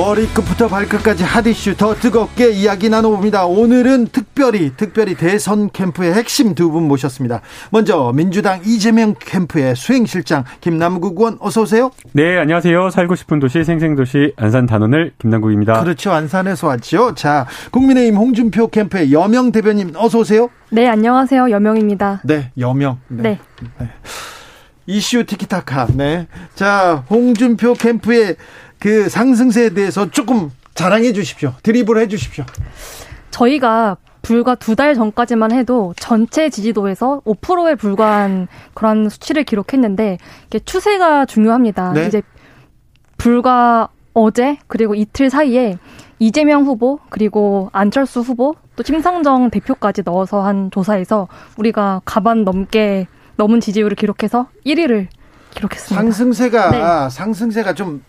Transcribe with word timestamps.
머리끝부터 0.00 0.68
발끝까지 0.68 1.24
핫이슈 1.24 1.76
더 1.76 1.94
뜨겁게 1.94 2.50
이야기 2.52 2.88
나눠봅니다. 2.88 3.44
오늘은 3.44 4.06
특별히 4.06 4.72
특별히 4.74 5.14
대선 5.14 5.68
캠프의 5.70 6.14
핵심 6.14 6.54
두 6.54 6.70
분 6.70 6.88
모셨습니다. 6.88 7.42
먼저 7.70 8.10
민주당 8.14 8.62
이재명 8.64 9.14
캠프의 9.18 9.76
수행실장 9.76 10.44
김남국 10.62 11.18
의원 11.18 11.36
어서 11.40 11.62
오세요. 11.62 11.90
네 12.12 12.38
안녕하세요. 12.38 12.88
살고 12.88 13.14
싶은 13.14 13.40
도시 13.40 13.62
생생도시 13.62 14.32
안산 14.36 14.64
단원을 14.64 15.12
김남국입니다. 15.18 15.82
그렇죠 15.82 16.12
안산에서 16.12 16.68
왔죠. 16.68 17.14
자 17.14 17.46
국민의힘 17.70 18.16
홍준표 18.16 18.68
캠프의 18.68 19.12
여명 19.12 19.52
대변인 19.52 19.92
어서 19.96 20.20
오세요. 20.20 20.48
네 20.70 20.88
안녕하세요 20.88 21.50
여명입니다. 21.50 22.22
네 22.24 22.52
여명. 22.56 23.00
네. 23.08 23.22
네. 23.22 23.38
네. 23.78 23.88
이슈 24.86 25.24
티키타카. 25.26 25.88
네. 25.94 26.26
자 26.54 27.04
홍준표 27.10 27.74
캠프의 27.74 28.36
그 28.80 29.08
상승세에 29.08 29.70
대해서 29.70 30.10
조금 30.10 30.50
자랑해 30.74 31.12
주십시오. 31.12 31.52
드리블 31.62 31.98
해 31.98 32.08
주십시오. 32.08 32.44
저희가 33.30 33.96
불과 34.22 34.54
두 34.54 34.74
달 34.74 34.94
전까지만 34.94 35.52
해도 35.52 35.94
전체 35.98 36.50
지지도에서 36.50 37.22
5%에 37.24 37.74
불과한 37.74 38.48
그런 38.74 39.08
수치를 39.08 39.44
기록했는데 39.44 40.18
이게 40.46 40.58
추세가 40.58 41.24
중요합니다. 41.26 41.92
네? 41.92 42.06
이제 42.06 42.22
불과 43.16 43.88
어제 44.14 44.58
그리고 44.66 44.94
이틀 44.94 45.30
사이에 45.30 45.78
이재명 46.18 46.64
후보 46.64 46.98
그리고 47.08 47.70
안철수 47.72 48.20
후보 48.20 48.54
또 48.76 48.82
심상정 48.82 49.50
대표까지 49.50 50.02
넣어서 50.04 50.42
한 50.42 50.70
조사에서 50.70 51.28
우리가 51.56 52.02
가반 52.04 52.44
넘게 52.44 53.06
넘은 53.36 53.60
지지율을 53.60 53.94
기록해서 53.96 54.48
1위를 54.66 55.06
기록했습니다. 55.54 55.94
상승세가 56.02 56.70
네. 56.70 57.10
상승세가 57.10 57.74
좀 57.74 58.02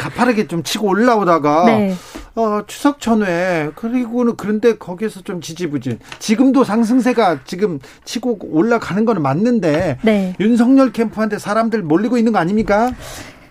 가파르게 0.00 0.46
좀 0.46 0.62
치고 0.62 0.88
올라오다가 0.88 1.66
네. 1.66 1.94
어, 2.34 2.62
추석 2.66 3.00
전에 3.00 3.70
그리고는 3.74 4.36
그런데 4.36 4.78
거기에서 4.78 5.20
좀 5.20 5.42
지지부진. 5.42 5.98
지금도 6.18 6.64
상승세가 6.64 7.40
지금 7.44 7.78
치고 8.06 8.38
올라가는 8.50 9.04
거는 9.04 9.20
맞는데 9.20 9.98
네. 10.02 10.34
윤석열 10.40 10.92
캠프한테 10.92 11.38
사람들 11.38 11.82
몰리고 11.82 12.16
있는 12.16 12.32
거 12.32 12.38
아닙니까? 12.38 12.90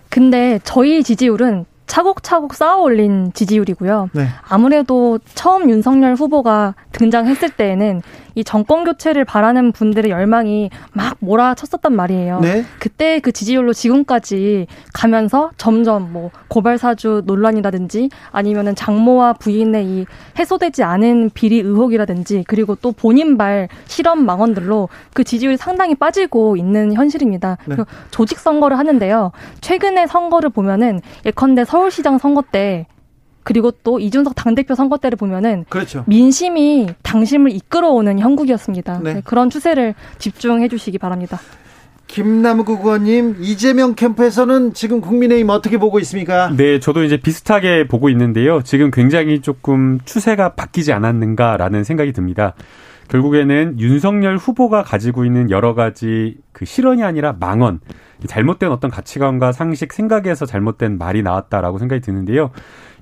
근데 0.09 0.59
저희 0.63 1.03
지지율은 1.03 1.65
차곡차곡 1.85 2.53
쌓아 2.55 2.77
올린 2.77 3.31
지지율이고요. 3.33 4.09
네. 4.13 4.27
아무래도 4.47 5.19
처음 5.35 5.69
윤석열 5.69 6.15
후보가 6.15 6.75
등장했을 6.91 7.49
때에는 7.49 8.01
이 8.35 8.43
정권 8.43 8.83
교체를 8.83 9.25
바라는 9.25 9.71
분들의 9.71 10.11
열망이 10.11 10.69
막 10.93 11.17
몰아쳤었단 11.19 11.93
말이에요. 11.93 12.39
네. 12.39 12.63
그때 12.79 13.19
그 13.19 13.31
지지율로 13.31 13.73
지금까지 13.73 14.67
가면서 14.93 15.51
점점 15.57 16.11
뭐 16.13 16.31
고발 16.47 16.77
사주 16.77 17.23
논란이라든지 17.25 18.09
아니면은 18.31 18.75
장모와 18.75 19.33
부인의 19.33 19.85
이 19.85 20.05
해소되지 20.37 20.83
않은 20.83 21.31
비리 21.33 21.59
의혹이라든지 21.59 22.45
그리고 22.47 22.75
또 22.75 22.91
본인 22.91 23.37
발 23.37 23.67
실험 23.85 24.25
망언들로 24.25 24.89
그 25.13 25.23
지지율이 25.23 25.57
상당히 25.57 25.95
빠지고 25.95 26.57
있는 26.57 26.93
현실입니다. 26.93 27.57
네. 27.65 27.75
조직 28.11 28.39
선거를 28.39 28.77
하는데요. 28.77 29.31
최근에 29.61 30.07
선거를 30.07 30.49
보면은 30.49 31.01
예컨대 31.25 31.65
서울시장 31.65 32.17
선거 32.17 32.41
때 32.41 32.87
그리고 33.49 33.71
또 33.71 33.99
이준석 33.99 34.35
당대표 34.35 34.75
선거 34.75 34.97
때를 34.97 35.15
보면은 35.15 35.65
그렇죠. 35.69 36.03
민심이 36.05 36.85
당심을 37.01 37.51
이끌어오는 37.51 38.19
형국이었습니다. 38.19 38.99
네. 39.03 39.13
네, 39.15 39.21
그런 39.25 39.49
추세를 39.49 39.95
집중해 40.19 40.67
주시기 40.67 40.99
바랍니다. 40.99 41.39
김남국 42.05 42.85
의원님, 42.85 43.37
이재명 43.39 43.95
캠프에서는 43.95 44.75
지금 44.75 45.01
국민의힘 45.01 45.49
어떻게 45.49 45.79
보고 45.79 45.97
있습니까? 46.01 46.51
네, 46.55 46.79
저도 46.79 47.03
이제 47.03 47.17
비슷하게 47.17 47.87
보고 47.87 48.09
있는데요. 48.09 48.61
지금 48.61 48.91
굉장히 48.91 49.41
조금 49.41 49.99
추세가 50.05 50.53
바뀌지 50.53 50.93
않았는가라는 50.93 51.83
생각이 51.83 52.13
듭니다. 52.13 52.53
결국에는 53.07 53.79
윤석열 53.79 54.37
후보가 54.37 54.83
가지고 54.83 55.25
있는 55.25 55.49
여러 55.49 55.73
가지 55.73 56.37
그 56.51 56.65
실언이 56.65 57.03
아니라 57.03 57.35
망언, 57.39 57.79
잘못된 58.27 58.71
어떤 58.71 58.91
가치관과 58.91 59.53
상식, 59.53 59.91
생각에서 59.91 60.45
잘못된 60.45 60.99
말이 60.99 61.23
나왔다라고 61.23 61.79
생각이 61.79 62.01
드는데요. 62.01 62.51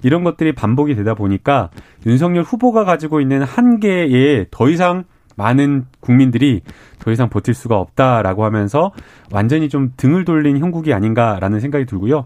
이런 0.03 0.23
것들이 0.23 0.53
반복이 0.53 0.95
되다 0.95 1.13
보니까 1.13 1.69
윤석열 2.05 2.43
후보가 2.43 2.85
가지고 2.85 3.21
있는 3.21 3.41
한계에 3.41 4.45
더 4.51 4.69
이상 4.69 5.05
많은 5.37 5.85
국민들이 5.99 6.61
더 6.99 7.11
이상 7.11 7.29
버틸 7.29 7.53
수가 7.53 7.77
없다라고 7.77 8.43
하면서 8.43 8.91
완전히 9.31 9.69
좀 9.69 9.93
등을 9.95 10.25
돌린 10.25 10.57
형국이 10.57 10.93
아닌가라는 10.93 11.59
생각이 11.59 11.85
들고요. 11.85 12.25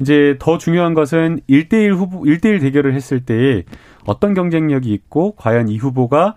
이제 0.00 0.36
더 0.38 0.58
중요한 0.58 0.94
것은 0.94 1.40
1대1 1.48 1.94
후보, 1.94 2.20
1대1 2.20 2.60
대결을 2.60 2.94
했을 2.94 3.24
때 3.24 3.64
어떤 4.06 4.34
경쟁력이 4.34 4.92
있고 4.92 5.34
과연 5.36 5.68
이 5.68 5.78
후보가 5.78 6.34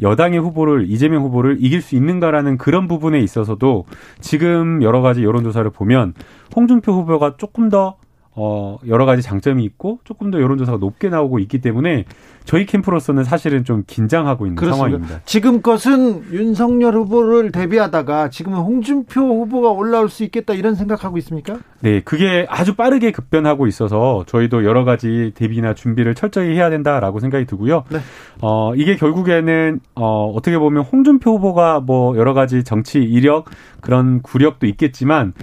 여당의 0.00 0.40
후보를 0.40 0.86
이재명 0.88 1.22
후보를 1.24 1.58
이길 1.60 1.80
수 1.80 1.96
있는가라는 1.96 2.58
그런 2.58 2.88
부분에 2.88 3.20
있어서도 3.20 3.84
지금 4.20 4.82
여러 4.82 5.00
가지 5.00 5.22
여론조사를 5.22 5.70
보면 5.70 6.14
홍준표 6.54 6.92
후보가 6.92 7.36
조금 7.38 7.68
더 7.68 7.96
어, 8.34 8.78
여러 8.86 9.04
가지 9.04 9.20
장점이 9.20 9.62
있고 9.64 9.98
조금 10.04 10.30
더 10.30 10.40
여론조사가 10.40 10.78
높게 10.78 11.10
나오고 11.10 11.38
있기 11.40 11.60
때문에 11.60 12.06
저희 12.44 12.64
캠프로서는 12.64 13.24
사실은 13.24 13.62
좀 13.64 13.84
긴장하고 13.86 14.46
있는 14.46 14.56
그렇습니다. 14.56 14.76
상황입니다. 14.76 15.20
지금 15.26 15.60
것은 15.60 16.32
윤석열 16.32 16.94
후보를 16.94 17.52
대비하다가 17.52 18.30
지금은 18.30 18.58
홍준표 18.58 19.20
후보가 19.20 19.70
올라올 19.70 20.08
수 20.08 20.24
있겠다 20.24 20.54
이런 20.54 20.74
생각하고 20.74 21.18
있습니까? 21.18 21.58
네, 21.80 22.00
그게 22.00 22.46
아주 22.48 22.74
빠르게 22.74 23.12
급변하고 23.12 23.66
있어서 23.66 24.24
저희도 24.26 24.64
여러 24.64 24.84
가지 24.84 25.32
대비나 25.34 25.74
준비를 25.74 26.14
철저히 26.14 26.56
해야 26.56 26.70
된다라고 26.70 27.20
생각이 27.20 27.44
들고요. 27.44 27.84
네. 27.90 27.98
어, 28.40 28.74
이게 28.74 28.96
결국에는 28.96 29.80
어, 29.94 30.30
어떻게 30.30 30.58
보면 30.58 30.84
홍준표 30.84 31.32
후보가 31.36 31.80
뭐 31.80 32.16
여러 32.16 32.32
가지 32.32 32.64
정치 32.64 32.98
이력 32.98 33.44
그런 33.80 34.22
구력도 34.22 34.66
있겠지만 34.66 35.34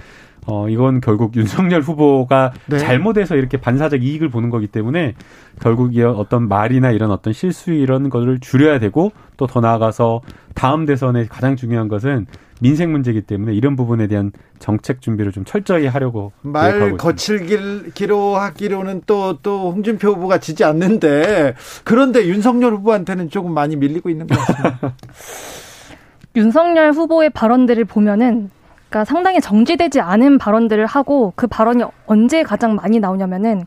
어, 0.46 0.68
이건 0.68 1.00
결국 1.00 1.36
윤석열 1.36 1.82
후보가 1.82 2.52
네. 2.66 2.78
잘못해서 2.78 3.36
이렇게 3.36 3.58
반사적 3.60 4.02
이익을 4.02 4.30
보는 4.30 4.50
거기 4.50 4.66
때문에 4.66 5.14
결국 5.60 5.94
이 5.94 6.02
어떤 6.02 6.48
말이나 6.48 6.90
이런 6.90 7.10
어떤 7.10 7.32
실수 7.32 7.72
이런 7.72 8.08
것을 8.08 8.40
줄여야 8.40 8.78
되고 8.78 9.12
또 9.36 9.46
더 9.46 9.60
나아가서 9.60 10.20
다음 10.54 10.86
대선에 10.86 11.26
가장 11.26 11.56
중요한 11.56 11.88
것은 11.88 12.26
민생 12.60 12.92
문제이기 12.92 13.22
때문에 13.22 13.54
이런 13.54 13.74
부분에 13.74 14.06
대한 14.06 14.32
정책 14.58 15.00
준비를 15.00 15.32
좀 15.32 15.44
철저히 15.44 15.86
하려고 15.86 16.32
말 16.42 16.96
거칠기로 16.96 18.36
하기로는 18.36 19.02
또 19.06 19.38
또 19.42 19.72
홍준표 19.72 20.08
후보가 20.10 20.38
지지 20.38 20.64
않는데 20.64 21.54
그런데 21.84 22.26
윤석열 22.26 22.74
후보한테는 22.74 23.30
조금 23.30 23.54
많이 23.54 23.76
밀리고 23.76 24.10
있는 24.10 24.26
것 24.26 24.38
같습니다. 24.38 24.94
윤석열 26.36 26.92
후보의 26.92 27.30
발언들을 27.30 27.84
보면은 27.86 28.50
그러니까 28.90 29.04
상당히 29.04 29.40
정지되지 29.40 30.00
않은 30.00 30.38
발언들을 30.38 30.84
하고 30.84 31.32
그 31.36 31.46
발언이 31.46 31.84
언제 32.06 32.42
가장 32.42 32.74
많이 32.74 32.98
나오냐면은 32.98 33.64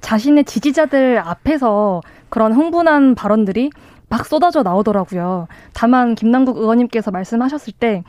자신의 0.00 0.44
지지자들 0.44 1.18
앞에서 1.18 2.00
그런 2.30 2.52
흥분한 2.54 3.14
발언들이 3.14 3.70
막 4.08 4.26
쏟아져 4.26 4.62
나오더라고요. 4.62 5.46
다만 5.74 6.14
김남국 6.14 6.56
의원님께서 6.56 7.10
말씀하셨을 7.10 7.74
때, 7.74 8.02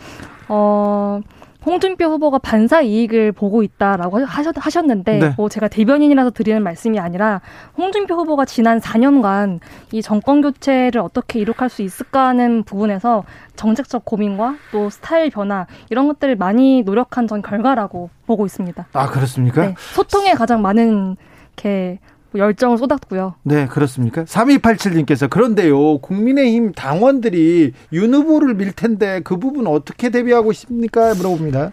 어, 0.48 1.19
홍준표 1.65 2.06
후보가 2.06 2.39
반사 2.39 2.81
이익을 2.81 3.31
보고 3.31 3.63
있다라고 3.63 4.25
하셨, 4.25 4.86
는데 4.86 5.19
네. 5.19 5.33
뭐 5.38 5.48
제가 5.48 5.68
대변인이라서 5.69 6.31
드리는 6.31 6.62
말씀이 6.62 7.00
아니라 7.00 7.42
홍준표 7.77 8.15
후보가 8.15 8.45
지난 8.45 8.80
4년간 8.80 9.60
이 9.92 10.01
정권 10.01 10.42
교체를 10.42 11.00
어떻게 11.00 11.39
이룩할 11.39 11.69
수 11.69 11.81
있을까 11.81 12.27
하는 12.27 12.63
부분에서 12.63 13.24
정책적 13.56 14.04
고민과 14.04 14.56
또 14.71 14.89
스타일 14.89 15.30
변화 15.30 15.65
이런 15.89 16.07
것들을 16.07 16.36
많이 16.36 16.81
노력한 16.83 17.27
전 17.27 17.42
결과라고 17.42 18.10
보고 18.25 18.45
있습니다. 18.45 18.88
아 18.92 19.07
그렇습니까? 19.07 19.68
네, 19.68 19.75
소통에 19.77 20.33
가장 20.33 20.62
많은 20.62 21.15
이렇게 21.56 22.00
열정을 22.38 22.78
쏟았고요. 22.78 23.36
네, 23.44 23.68
그렇습니까? 23.68 24.24
3287님께서 24.24 25.30
그런데요, 25.30 26.00
국민의힘 26.00 26.74
당원들이 26.74 27.74
윤 27.94 28.14
후보를 28.14 28.54
밀 28.56 28.72
텐데 28.72 29.22
그 29.24 29.38
부분 29.38 29.68
어떻게 29.68 30.10
대비하고 30.10 30.52
있습니까? 30.52 31.14
물어봅니다. 31.16 31.72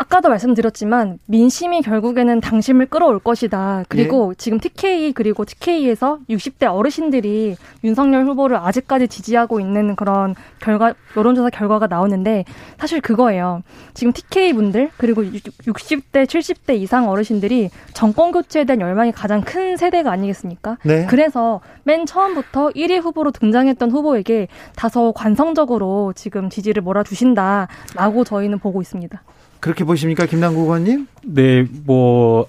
아까도 0.00 0.28
말씀드렸지만 0.28 1.18
민심이 1.26 1.82
결국에는 1.82 2.40
당심을 2.40 2.86
끌어올 2.86 3.18
것이다. 3.18 3.82
그리고 3.88 4.28
네. 4.28 4.34
지금 4.38 4.60
TK 4.60 5.12
그리고 5.12 5.44
TK에서 5.44 6.20
60대 6.30 6.72
어르신들이 6.72 7.56
윤석열 7.82 8.24
후보를 8.26 8.58
아직까지 8.58 9.08
지지하고 9.08 9.58
있는 9.58 9.96
그런 9.96 10.36
결과 10.60 10.94
여론조사 11.16 11.50
결과가 11.50 11.88
나오는데 11.88 12.44
사실 12.78 13.00
그거예요. 13.00 13.64
지금 13.92 14.12
TK 14.12 14.52
분들 14.52 14.90
그리고 14.98 15.24
60대 15.24 16.26
70대 16.26 16.76
이상 16.76 17.08
어르신들이 17.08 17.70
정권 17.92 18.30
교체에 18.30 18.64
대한 18.64 18.80
열망이 18.80 19.10
가장 19.10 19.40
큰 19.40 19.76
세대가 19.76 20.12
아니겠습니까? 20.12 20.78
네. 20.84 21.06
그래서 21.06 21.60
맨 21.82 22.06
처음부터 22.06 22.68
1위 22.70 23.02
후보로 23.02 23.32
등장했던 23.32 23.90
후보에게 23.90 24.46
다소 24.76 25.12
관성적으로 25.12 26.12
지금 26.14 26.50
지지를 26.50 26.82
몰아주신다라고 26.82 28.22
저희는 28.22 28.60
보고 28.60 28.80
있습니다. 28.80 29.20
그렇게 29.60 29.84
보십니까, 29.84 30.26
김남국 30.26 30.64
의원님? 30.64 31.06
네, 31.24 31.66
뭐 31.84 32.46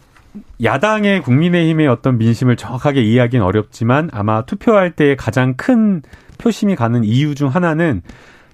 야당의 0.63 1.21
국민의힘의 1.21 1.87
어떤 1.87 2.17
민심을 2.17 2.55
정확하게 2.55 3.01
이해하기는 3.01 3.43
어렵지만 3.45 4.09
아마 4.13 4.43
투표할 4.45 4.91
때 4.91 5.15
가장 5.15 5.55
큰 5.55 6.01
표심이 6.37 6.75
가는 6.75 7.03
이유 7.03 7.35
중 7.35 7.49
하나는 7.49 8.01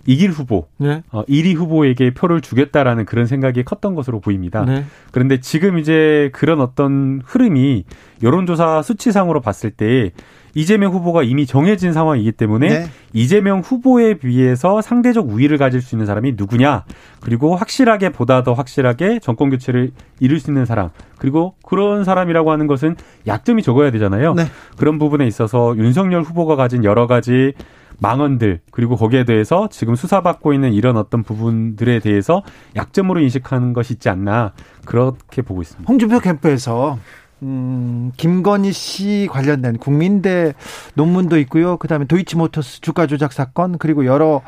이길 0.07 0.29
후보, 0.29 0.67
네. 0.77 1.01
어, 1.11 1.23
1위 1.25 1.55
후보에게 1.55 2.13
표를 2.13 2.41
주겠다라는 2.41 3.05
그런 3.05 3.25
생각이 3.25 3.63
컸던 3.63 3.95
것으로 3.95 4.19
보입니다. 4.19 4.63
네. 4.63 4.85
그런데 5.11 5.39
지금 5.39 5.79
이제 5.79 6.29
그런 6.31 6.61
어떤 6.61 7.21
흐름이 7.25 7.85
여론조사 8.21 8.83
수치상으로 8.83 9.41
봤을 9.41 9.71
때 9.71 10.11
이재명 10.55 10.93
후보가 10.93 11.23
이미 11.23 11.45
정해진 11.45 11.93
상황이기 11.93 12.31
때문에 12.31 12.67
네. 12.67 12.85
이재명 13.13 13.59
후보에 13.59 14.15
비해서 14.15 14.81
상대적 14.81 15.29
우위를 15.29 15.57
가질 15.57 15.81
수 15.81 15.95
있는 15.95 16.05
사람이 16.07 16.33
누구냐 16.37 16.85
그리고 17.19 17.55
확실하게 17.55 18.09
보다 18.09 18.41
더 18.41 18.53
확실하게 18.53 19.19
정권 19.19 19.49
교체를 19.51 19.91
이룰 20.19 20.39
수 20.39 20.49
있는 20.49 20.65
사람 20.65 20.89
그리고 21.17 21.55
그런 21.63 22.03
사람이라고 22.03 22.51
하는 22.51 22.67
것은 22.67 22.95
약점이 23.27 23.61
적어야 23.61 23.91
되잖아요. 23.91 24.33
네. 24.33 24.45
그런 24.77 24.97
부분에 24.97 25.27
있어서 25.27 25.75
윤석열 25.77 26.23
후보가 26.23 26.55
가진 26.55 26.83
여러 26.83 27.05
가지 27.05 27.53
망언들 27.99 28.61
그리고 28.71 28.95
거기에 28.95 29.23
대해서 29.23 29.67
지금 29.71 29.95
수사받고 29.95 30.53
있는 30.53 30.73
이런 30.73 30.97
어떤 30.97 31.23
부분들에 31.23 31.99
대해서 31.99 32.43
약점으로 32.75 33.19
인식하는 33.21 33.73
것이 33.73 33.93
있지 33.93 34.09
않나 34.09 34.53
그렇게 34.85 35.41
보고 35.41 35.61
있습니다. 35.61 35.87
홍준표 35.87 36.19
캠프에서 36.19 36.97
음, 37.43 38.11
김건희 38.17 38.71
씨 38.71 39.27
관련된 39.29 39.77
국민대 39.77 40.53
논문도 40.95 41.37
있고요. 41.39 41.77
그다음에 41.77 42.05
도이치모터스 42.05 42.81
주가 42.81 43.07
조작 43.07 43.33
사건 43.33 43.77
그리고 43.77 44.05
여러 44.05 44.41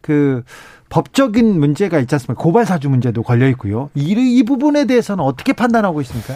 그 0.00 0.42
법적인 0.90 1.58
문제가 1.58 1.98
있지 1.98 2.14
않습니까? 2.14 2.42
고발 2.42 2.66
사주 2.66 2.88
문제도 2.88 3.22
걸려 3.22 3.48
있고요. 3.48 3.90
이, 3.94 4.12
이 4.12 4.42
부분에 4.44 4.84
대해서는 4.84 5.24
어떻게 5.24 5.52
판단하고 5.52 6.00
있습니까? 6.02 6.34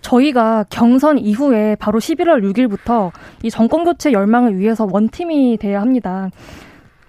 저희가 0.00 0.64
경선 0.68 1.18
이후에 1.18 1.76
바로 1.76 2.00
11월 2.00 2.42
6일부터 2.52 3.12
이 3.42 3.50
정권 3.50 3.84
교체 3.84 4.12
열망을 4.12 4.58
위해서 4.58 4.86
원팀이 4.90 5.58
돼야 5.58 5.80
합니다. 5.80 6.28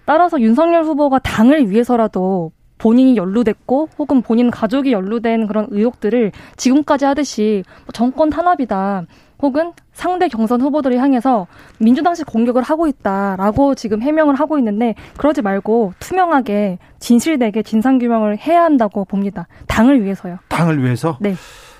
따라서 0.06 0.40
윤석열 0.40 0.84
후보가 0.84 1.20
당을 1.20 1.72
위해서라도 1.72 2.52
본인이 2.84 3.16
연루됐고 3.16 3.88
혹은 3.98 4.22
본인 4.22 4.52
가족이 4.52 4.92
연루된 4.92 5.48
그런 5.48 5.68
의혹들을 5.72 6.34
지금까지 6.58 7.06
하듯이 7.06 7.64
뭐 7.86 7.94
정권 7.94 8.30
탄압이다 8.30 9.06
혹은 9.42 9.72
상대 9.94 10.28
경선 10.28 10.60
후보들을 10.60 10.98
향해서 11.00 11.48
민주당식 11.78 12.26
공격을 12.26 12.62
하고 12.62 12.88
있다라고 12.88 13.76
지금 13.76 14.02
해명을 14.02 14.36
하고 14.36 14.58
있는데 14.58 14.96
그러지 15.18 15.42
말고 15.42 15.94
투명하게 16.00 16.78
진실되게 17.00 17.64
진상규명을 17.64 18.40
해야 18.40 18.64
한다고 18.64 19.06
봅니다. 19.06 19.48
당을 19.70 20.04
위해서요. 20.04 20.40
당을 20.50 20.84
위해서? 20.84 21.18
네. 21.22 21.36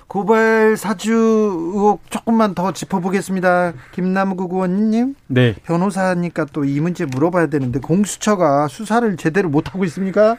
고발 0.08 0.76
사주 0.78 1.12
의혹 1.12 2.10
조금만 2.10 2.54
더 2.54 2.72
짚어보겠습니다. 2.72 3.74
김남국 3.92 4.54
의원님. 4.54 5.16
네. 5.26 5.54
변호사니까 5.64 6.46
또 6.46 6.64
이 6.64 6.80
문제 6.80 7.04
물어봐야 7.04 7.48
되는데 7.48 7.78
공수처가 7.80 8.68
수사를 8.68 9.14
제대로 9.18 9.50
못하고 9.50 9.84
있습니까? 9.84 10.36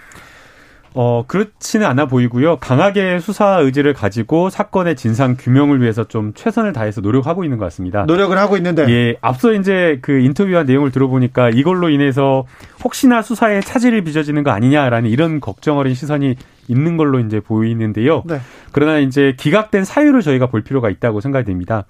어, 0.96 1.26
그렇지는 1.28 1.86
않아 1.86 2.08
보이고요. 2.08 2.58
강하게 2.58 3.20
수사 3.20 3.60
의지를 3.60 3.94
가지고 3.94 4.50
사건의 4.50 4.96
진상 4.96 5.36
규명을 5.38 5.82
위해서 5.82 6.06
좀 6.06 6.34
최선을 6.34 6.72
다해서 6.72 7.02
노력하고 7.02 7.44
있는 7.44 7.58
것 7.58 7.66
같습니다. 7.66 8.06
노력을 8.06 8.36
하고 8.38 8.56
있는데. 8.58 8.90
예, 8.90 9.18
앞서 9.20 9.52
이제 9.54 10.00
그 10.02 10.20
인터뷰한 10.20 10.66
내용을 10.66 10.92
들어보니까 10.92 11.50
이걸로 11.50 11.90
인해서 11.90 12.46
혹시나 12.84 13.22
수사에 13.22 13.60
차질이 13.60 14.04
빚어지는 14.06 14.44
거 14.44 14.52
아니냐라는 14.52 15.10
이런 15.10 15.42
걱정 15.42 15.78
어린 15.78 15.94
시선이 15.94 16.36
있는 16.70 16.98
걸로 16.98 17.20
이제 17.20 17.42
보이는데요. 17.42 18.24
네. 18.26 18.40
그러나 18.72 18.98
이제 19.00 19.36
기각된 19.38 19.84
사유를 19.84 20.22
저희가 20.22 20.48
볼 20.48 20.62
필요가 20.62 20.90
있다고 20.90 21.20
생각이 21.20 21.46
됩니다. 21.46 21.84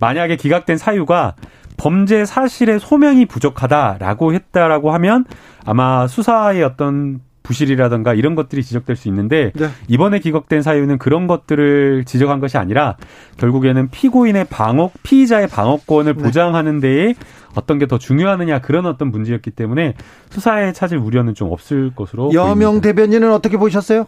만약에 0.00 0.36
기각된 0.36 0.76
사유가 0.76 1.34
범죄 1.78 2.26
사실의 2.26 2.78
소명이 2.78 3.24
부족하다라고 3.24 4.34
했다라고 4.34 4.92
하면 4.92 5.24
아마 5.64 6.06
수사의 6.06 6.62
어떤 6.62 7.20
부실이라든가 7.50 8.14
이런 8.14 8.34
것들이 8.34 8.62
지적될 8.62 8.96
수 8.96 9.08
있는데 9.08 9.52
네. 9.54 9.66
이번에 9.88 10.20
기각된 10.20 10.62
사유는 10.62 10.98
그런 10.98 11.26
것들을 11.26 12.04
지적한 12.06 12.40
것이 12.40 12.56
아니라 12.56 12.96
결국에는 13.36 13.90
피고인의 13.90 14.46
방어 14.48 14.90
피의자의 15.02 15.48
방어권을 15.48 16.14
네. 16.14 16.22
보장하는 16.22 16.80
데에 16.80 17.14
어떤 17.56 17.78
게 17.78 17.90
더 17.90 17.98
중요하느냐 17.98 18.60
그런 18.60 18.86
어떤 18.86 19.10
문제였기 19.10 19.50
때문에 19.50 19.94
수사에 20.30 20.72
찾을 20.72 20.96
우려는 20.98 21.34
좀 21.34 21.50
없을 21.50 21.90
것으로 21.96 22.32
여명 22.32 22.74
보입니다. 22.74 22.88
대변인은 22.88 23.32
어떻게 23.32 23.56
보셨어요? 23.56 24.06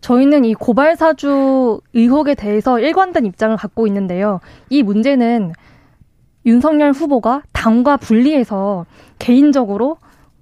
저희는 0.00 0.44
이 0.44 0.54
고발 0.54 0.94
사주 0.96 1.80
의혹에 1.94 2.36
대해서 2.36 2.78
일관된 2.78 3.26
입장을 3.26 3.56
갖고 3.56 3.88
있는데요. 3.88 4.38
이 4.70 4.84
문제는 4.84 5.52
윤석열 6.46 6.92
후보가 6.92 7.42
당과 7.50 7.96
분리해서 7.96 8.86
개인적으로 9.18 9.96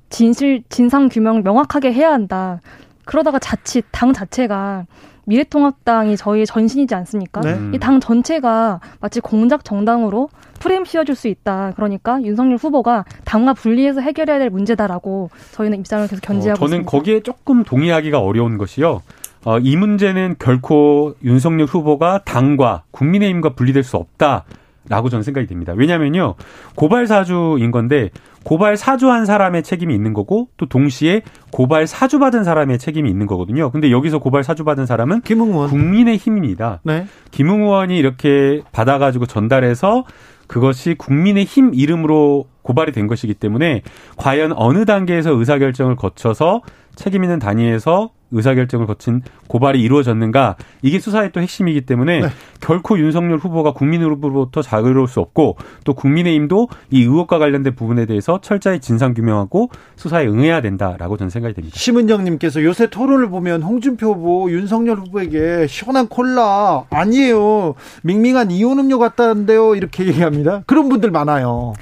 진실 0.08 0.62
진상 0.68 1.08
규명 1.08 1.42
명확하게 1.42 1.92
해야 1.92 2.12
한다. 2.12 2.60
그러다가 3.04 3.38
자칫 3.38 3.84
당 3.92 4.12
자체가 4.12 4.86
미래통합당이 5.26 6.16
저희의 6.16 6.46
전신이지 6.46 6.94
않습니까? 6.94 7.40
네. 7.40 7.58
이당 7.74 7.98
전체가 8.00 8.80
마치 9.00 9.20
공작 9.20 9.64
정당으로 9.64 10.28
프레임 10.60 10.84
씌워줄 10.84 11.14
수 11.16 11.28
있다. 11.28 11.72
그러니까 11.74 12.22
윤석열 12.22 12.56
후보가 12.56 13.04
당과 13.24 13.54
분리해서 13.54 14.00
해결해야 14.00 14.38
될 14.38 14.50
문제다라고 14.50 15.30
저희는 15.52 15.80
입장을 15.80 16.06
계속 16.06 16.22
견지하고 16.22 16.64
어, 16.64 16.68
저는 16.68 16.82
있습니다. 16.82 16.90
거기에 16.90 17.20
조금 17.20 17.64
동의하기가 17.64 18.20
어려운 18.20 18.56
것이요. 18.56 19.02
어, 19.44 19.58
이 19.58 19.76
문제는 19.76 20.36
결코 20.38 21.14
윤석열 21.24 21.66
후보가 21.66 22.22
당과 22.24 22.84
국민의힘과 22.92 23.50
분리될 23.50 23.82
수 23.82 23.96
없다. 23.96 24.44
라고 24.88 25.08
저는 25.08 25.24
생각이 25.24 25.48
듭니다. 25.48 25.72
왜냐면요. 25.76 26.36
고발 26.76 27.08
사주인 27.08 27.72
건데 27.72 28.10
고발 28.46 28.76
사주한 28.76 29.26
사람의 29.26 29.64
책임이 29.64 29.92
있는 29.92 30.12
거고 30.12 30.46
또 30.56 30.66
동시에 30.66 31.22
고발 31.50 31.88
사주 31.88 32.20
받은 32.20 32.44
사람의 32.44 32.78
책임이 32.78 33.10
있는 33.10 33.26
거거든요. 33.26 33.72
근데 33.72 33.90
여기서 33.90 34.20
고발 34.20 34.44
사주 34.44 34.62
받은 34.62 34.86
사람은 34.86 35.22
김웅원 35.22 35.68
국민의 35.68 36.16
힘입니다. 36.16 36.78
네. 36.84 37.06
김웅 37.32 37.62
의원이 37.62 37.98
이렇게 37.98 38.62
받아 38.70 38.98
가지고 38.98 39.26
전달해서 39.26 40.04
그것이 40.46 40.94
국민의 40.94 41.42
힘 41.42 41.74
이름으로 41.74 42.44
고발이 42.62 42.92
된 42.92 43.08
것이기 43.08 43.34
때문에 43.34 43.82
과연 44.16 44.52
어느 44.54 44.84
단계에서 44.84 45.32
의사결정을 45.32 45.96
거쳐서 45.96 46.62
책임 46.94 47.24
있는 47.24 47.40
단위에서 47.40 48.10
의사결정을 48.32 48.86
거친 48.86 49.22
고발이 49.48 49.80
이루어졌는가 49.80 50.56
이게 50.82 50.98
수사의 50.98 51.32
또 51.32 51.40
핵심이기 51.40 51.82
때문에 51.82 52.20
네. 52.20 52.28
결코 52.60 52.98
윤석열 52.98 53.38
후보가 53.38 53.72
국민으로부터 53.72 54.62
자유로울 54.62 55.08
수 55.08 55.20
없고 55.20 55.56
또 55.84 55.94
국민의힘도 55.94 56.68
이 56.90 57.02
의혹과 57.02 57.38
관련된 57.38 57.74
부분에 57.74 58.06
대해서 58.06 58.40
철저히 58.42 58.80
진상 58.80 59.14
규명하고 59.14 59.70
수사에 59.96 60.26
응해야 60.26 60.60
된다라고 60.60 61.16
저는 61.16 61.30
생각이 61.30 61.54
됩니다. 61.54 61.76
심은정님께서 61.78 62.62
요새 62.64 62.88
토론을 62.88 63.28
보면 63.28 63.62
홍준표 63.62 64.14
후보 64.14 64.50
윤석열 64.50 64.98
후보에게 64.98 65.66
시원한 65.68 66.08
콜라 66.08 66.84
아니에요 66.90 67.74
밍밍한 68.02 68.50
이온 68.50 68.78
음료 68.78 68.98
같다는데요 68.98 69.74
이렇게 69.76 70.06
얘기합니다. 70.06 70.62
그런 70.66 70.88
분들 70.88 71.10
많아요. 71.10 71.74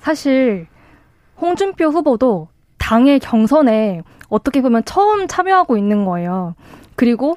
사실 0.00 0.66
홍준표 1.40 1.86
후보도 1.86 2.48
당의 2.78 3.18
경선에 3.20 4.02
어떻게 4.30 4.62
보면 4.62 4.84
처음 4.86 5.28
참여하고 5.28 5.76
있는 5.76 6.04
거예요. 6.06 6.54
그리고 6.96 7.36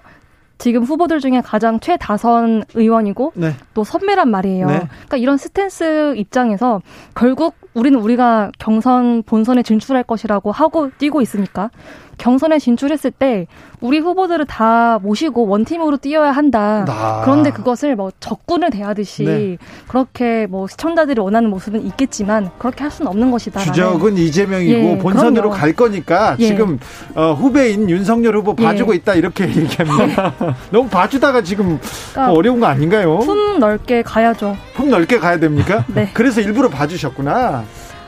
지금 0.57 0.83
후보들 0.83 1.19
중에 1.19 1.41
가장 1.41 1.79
최다선 1.79 2.63
의원이고 2.73 3.33
네. 3.35 3.53
또 3.73 3.83
선배란 3.83 4.29
말이에요. 4.29 4.67
네. 4.67 4.79
그러니까 4.87 5.17
이런 5.17 5.37
스탠스 5.37 6.15
입장에서 6.15 6.81
결국 7.15 7.55
우리는 7.73 7.99
우리가 7.99 8.51
경선 8.59 9.23
본선에 9.25 9.63
진출할 9.63 10.03
것이라고 10.03 10.51
하고 10.51 10.89
뛰고 10.97 11.21
있으니까 11.21 11.69
경선에 12.17 12.59
진출했을 12.59 13.09
때 13.11 13.47
우리 13.81 13.97
후보들을 13.99 14.45
다 14.45 14.99
모시고 15.01 15.47
원팀으로 15.47 15.97
뛰어야 15.97 16.31
한다. 16.31 16.85
아. 16.87 17.21
그런데 17.25 17.49
그것을 17.49 17.95
뭐 17.95 18.11
적군을 18.19 18.69
대하듯이 18.69 19.23
네. 19.23 19.57
그렇게 19.87 20.45
뭐 20.47 20.67
시청자들이 20.67 21.19
원하는 21.19 21.49
모습은 21.49 21.83
있겠지만 21.87 22.51
그렇게 22.59 22.83
할 22.83 22.91
수는 22.91 23.09
없는 23.09 23.31
것이다. 23.31 23.59
주적은 23.61 24.17
이재명이고 24.17 24.89
예, 24.91 24.97
본선으로 24.99 25.49
그럼요. 25.49 25.55
갈 25.55 25.73
거니까 25.73 26.35
예. 26.39 26.47
지금 26.47 26.79
어, 27.15 27.33
후배인 27.33 27.89
윤석열 27.89 28.37
후보 28.37 28.55
예. 28.59 28.63
봐주고 28.63 28.93
예. 28.93 28.97
있다 28.97 29.15
이렇게 29.15 29.45
얘기합니다. 29.49 30.33
너무 30.69 30.87
봐주다가 30.87 31.41
지금 31.41 31.79
그러니까 32.11 32.31
어려운 32.33 32.59
거 32.59 32.67
아닌가요? 32.67 33.17
품 33.19 33.59
넓게 33.59 34.03
가야죠. 34.03 34.55
품 34.75 34.89
넓게 34.89 35.17
가야 35.17 35.39
됩니까? 35.39 35.83
네. 35.93 36.09
그래서 36.13 36.41
일부러 36.41 36.69
봐주셨구나. 36.69 37.62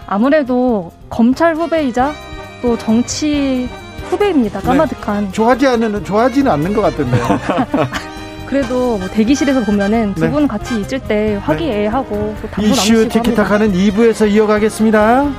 아무래도 0.08 0.92
검찰 1.10 1.56
후배이자 1.56 2.14
또 2.62 2.78
정치 2.78 3.70
후배입니다. 4.10 4.60
네. 4.60 4.66
까마득한. 4.66 5.26
네. 5.26 5.32
좋아하지 5.32 5.68
않는 5.68 6.04
좋아하지는 6.04 6.52
않는 6.52 6.74
것 6.74 6.82
같던데요. 6.82 7.26
그래도 8.46 8.98
뭐 8.98 9.08
대기실에서 9.08 9.64
보면은 9.64 10.14
두분 10.14 10.44
네. 10.44 10.48
같이 10.48 10.80
있을 10.80 11.00
때 11.00 11.36
화기애애하고 11.42 12.36
네. 12.60 12.68
이슈 12.68 13.08
티키타카는 13.10 13.74
2부에서 13.74 14.30
이어가겠습니다. 14.30 15.32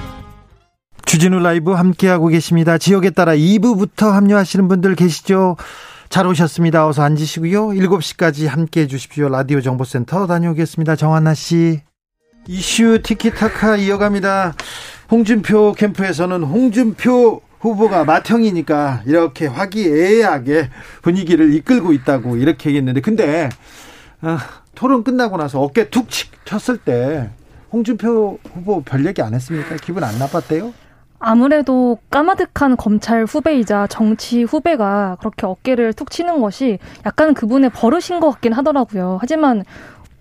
주진우 1.04 1.38
라이브 1.38 1.72
함께하고 1.72 2.26
계십니다. 2.26 2.78
지역에 2.78 3.10
따라 3.10 3.32
2부부터 3.32 4.10
합류하시는 4.10 4.66
분들 4.66 4.96
계시죠? 4.96 5.56
잘 6.08 6.26
오셨습니다. 6.26 6.86
어서 6.86 7.02
앉으시고요. 7.02 7.68
7시까지 7.68 8.46
함께 8.48 8.82
해 8.82 8.86
주십시오. 8.86 9.28
라디오 9.28 9.60
정보센터 9.60 10.26
다녀오겠습니다. 10.26 10.96
정한나 10.96 11.34
씨. 11.34 11.82
이슈 12.48 13.00
티키타카 13.02 13.76
이어갑니다. 13.76 14.54
홍준표 15.10 15.72
캠프에서는 15.72 16.42
홍준표 16.42 17.40
후보가 17.60 18.04
맏형이니까 18.04 19.02
이렇게 19.06 19.46
화기애애하게 19.46 20.70
분위기를 21.02 21.52
이끌고 21.54 21.92
있다고 21.92 22.36
이렇게 22.36 22.70
얘기했는데 22.70 23.00
근데 23.00 23.48
아, 24.20 24.38
토론 24.74 25.02
끝나고 25.04 25.36
나서 25.36 25.60
어깨 25.60 25.88
툭 25.90 26.06
쳤을 26.44 26.76
때 26.78 27.30
홍준표 27.72 28.38
후보 28.54 28.82
별 28.82 29.04
얘기 29.06 29.22
안 29.22 29.34
했습니까? 29.34 29.76
기분 29.76 30.04
안 30.04 30.18
나빴대요? 30.18 30.72
아무래도 31.18 31.98
까마득한 32.10 32.76
검찰 32.76 33.24
후배이자 33.24 33.86
정치 33.86 34.42
후배가 34.42 35.16
그렇게 35.18 35.46
어깨를 35.46 35.94
툭 35.94 36.10
치는 36.10 36.40
것이 36.40 36.78
약간 37.06 37.32
그분의 37.34 37.70
버릇인 37.70 38.20
것 38.20 38.30
같긴 38.32 38.52
하더라고요. 38.52 39.18
하지만 39.20 39.64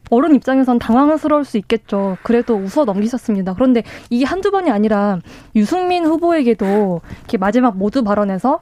어른 0.09 0.35
입장에선 0.35 0.79
당황스러울 0.79 1.45
수 1.45 1.57
있겠죠. 1.57 2.17
그래도 2.24 2.55
웃어 2.55 2.85
넘기셨습니다. 2.85 3.53
그런데 3.53 3.83
이게 4.09 4.25
한두 4.25 4.51
번이 4.51 4.69
아니라 4.71 5.19
유승민 5.55 6.05
후보에게도 6.05 7.01
이렇게 7.19 7.38
마지막 7.38 7.77
모두 7.77 8.03
발언에서 8.03 8.62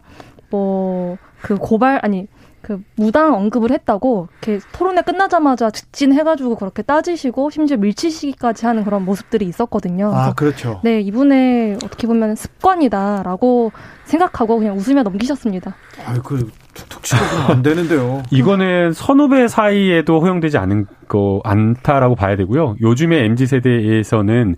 뭐 0.49 1.17
그 1.43 1.57
고발 1.57 1.99
아니 2.01 2.27
그 2.61 2.81
무당 2.95 3.33
언급을 3.33 3.71
했다고 3.71 4.29
이렇게 4.31 4.61
토론회 4.71 5.01
끝나자마자 5.01 5.69
직진해가지고 5.69 6.55
그렇게 6.55 6.81
따지시고 6.81 7.49
심지어 7.49 7.75
밀치시기까지 7.75 8.65
하는 8.65 8.85
그런 8.85 9.03
모습들이 9.03 9.45
있었거든요. 9.45 10.09
아 10.15 10.33
그렇죠. 10.33 10.79
네 10.85 11.01
이분의 11.01 11.79
어떻게 11.83 12.07
보면 12.07 12.35
습관이다라고 12.35 13.73
생각하고 14.05 14.57
그냥 14.59 14.77
웃으며 14.77 15.03
넘기셨습니다. 15.03 15.75
아그 16.05 16.49
툭툭 16.73 17.03
치고 17.03 17.21
안 17.49 17.61
되는데요. 17.61 18.23
이거는 18.31 18.93
선후배 18.93 19.47
사이에도 19.47 20.19
허용되지 20.19 20.57
않은 20.57 20.85
거 21.07 21.41
않다라고 21.43 22.15
봐야 22.15 22.35
되고요. 22.35 22.75
요즘의 22.81 23.25
mz 23.25 23.45
세대에서는 23.47 24.55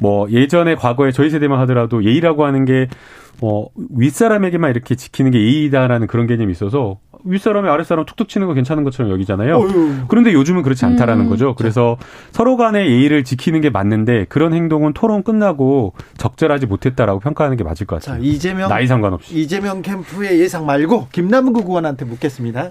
뭐 0.00 0.30
예전에 0.30 0.74
과거에 0.74 1.12
저희 1.12 1.30
세대만 1.30 1.60
하더라도 1.60 2.04
예의라고 2.04 2.44
하는 2.44 2.64
게뭐 2.64 3.68
윗사람에게만 3.96 4.70
이렇게 4.70 4.94
지키는 4.94 5.30
게 5.30 5.38
예의다라는 5.38 6.06
그런 6.06 6.26
개념이 6.26 6.52
있어서 6.52 6.98
윗사람이 7.24 7.68
아랫사람 7.68 8.04
툭툭 8.04 8.28
치는 8.28 8.46
거 8.46 8.54
괜찮은 8.54 8.84
것처럼 8.84 9.10
여기잖아요. 9.12 9.56
어휴. 9.56 9.94
그런데 10.08 10.32
요즘은 10.32 10.62
그렇지 10.62 10.84
않다라는 10.84 11.26
음. 11.26 11.30
거죠. 11.30 11.54
그래서 11.54 11.96
서로 12.32 12.56
간의 12.56 12.90
예의를 12.90 13.24
지키는 13.24 13.60
게 13.60 13.70
맞는데 13.70 14.26
그런 14.28 14.52
행동은 14.54 14.92
토론 14.92 15.22
끝나고 15.22 15.94
적절하지 16.16 16.66
못했다라고 16.66 17.20
평가하는 17.20 17.56
게 17.56 17.64
맞을 17.64 17.86
것 17.86 18.00
같아요. 18.00 18.20
자, 18.20 18.24
이재명 18.24 18.68
나이 18.68 18.86
상관없이. 18.86 19.38
이재명 19.38 19.82
캠프의 19.82 20.40
예상 20.40 20.66
말고 20.66 21.08
김남국 21.12 21.68
의원한테 21.68 22.04
묻겠습니다. 22.04 22.70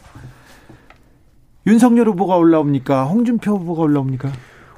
윤석열 1.67 2.07
후보가 2.07 2.35
올라옵니까? 2.35 3.05
홍준표 3.05 3.57
후보가 3.57 3.83
올라옵니까? 3.83 4.31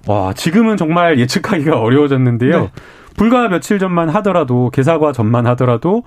와, 0.07 0.33
지금은 0.33 0.77
정말 0.77 1.19
예측하기가 1.19 1.79
어려워졌는데요. 1.79 2.61
네. 2.61 2.71
불과 3.15 3.47
며칠 3.49 3.77
전만 3.77 4.09
하더라도 4.09 4.69
개사과 4.71 5.11
전만 5.11 5.45
하더라도 5.47 6.03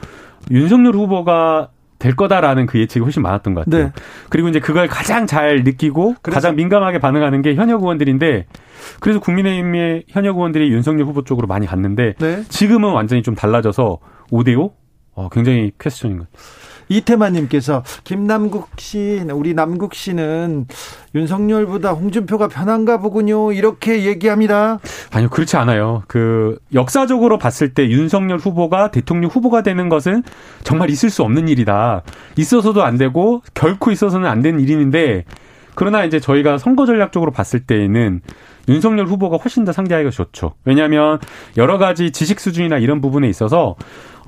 윤석열 0.50 0.94
후보가 0.94 1.68
될 2.04 2.14
거다라는 2.16 2.66
그 2.66 2.78
예측이 2.78 3.02
훨씬 3.02 3.22
많았던 3.22 3.54
것 3.54 3.64
같아요. 3.64 3.84
네. 3.84 3.92
그리고 4.28 4.48
이제 4.48 4.60
그걸 4.60 4.88
가장 4.88 5.26
잘 5.26 5.64
느끼고 5.64 6.16
가장 6.20 6.54
민감하게 6.54 6.98
반응하는 6.98 7.40
게 7.40 7.54
현역 7.54 7.80
의원들인데 7.80 8.44
그래서 9.00 9.20
국민의힘의 9.20 10.04
현역 10.08 10.36
의원들이 10.36 10.70
윤석열 10.70 11.06
후보 11.06 11.24
쪽으로 11.24 11.46
많이 11.46 11.66
갔는데 11.66 12.12
네. 12.18 12.42
지금은 12.50 12.92
완전히 12.92 13.22
좀 13.22 13.34
달라져서 13.34 14.00
5대5 14.30 14.72
어, 15.14 15.28
굉장히 15.30 15.72
퀘스천인 15.80 16.18
것 16.18 16.30
같아요. 16.30 16.42
이태만님께서 16.88 17.82
김남국 18.04 18.68
씨, 18.78 19.22
우리 19.32 19.54
남국 19.54 19.94
씨는 19.94 20.66
윤석열보다 21.14 21.92
홍준표가 21.92 22.48
편한가 22.48 22.98
보군요. 22.98 23.52
이렇게 23.52 24.04
얘기합니다. 24.04 24.78
아니요, 25.12 25.30
그렇지 25.30 25.56
않아요. 25.56 26.02
그 26.08 26.58
역사적으로 26.72 27.38
봤을 27.38 27.72
때 27.72 27.88
윤석열 27.88 28.38
후보가 28.38 28.90
대통령 28.90 29.30
후보가 29.30 29.62
되는 29.62 29.88
것은 29.88 30.22
정말 30.62 30.90
있을 30.90 31.10
수 31.10 31.22
없는 31.22 31.48
일이다. 31.48 32.02
있어서도 32.36 32.82
안 32.82 32.96
되고 32.96 33.42
결코 33.54 33.90
있어서는 33.90 34.28
안 34.28 34.42
되는 34.42 34.60
일인데 34.60 35.24
그러나 35.74 36.04
이제 36.04 36.20
저희가 36.20 36.58
선거 36.58 36.86
전략적으로 36.86 37.32
봤을 37.32 37.60
때에는 37.60 38.20
윤석열 38.68 39.06
후보가 39.06 39.36
훨씬 39.38 39.64
더 39.64 39.72
상대하기가 39.72 40.10
좋죠. 40.10 40.54
왜냐하면 40.64 41.18
여러 41.56 41.78
가지 41.78 42.10
지식 42.10 42.40
수준이나 42.40 42.78
이런 42.78 43.00
부분에 43.00 43.28
있어서 43.28 43.76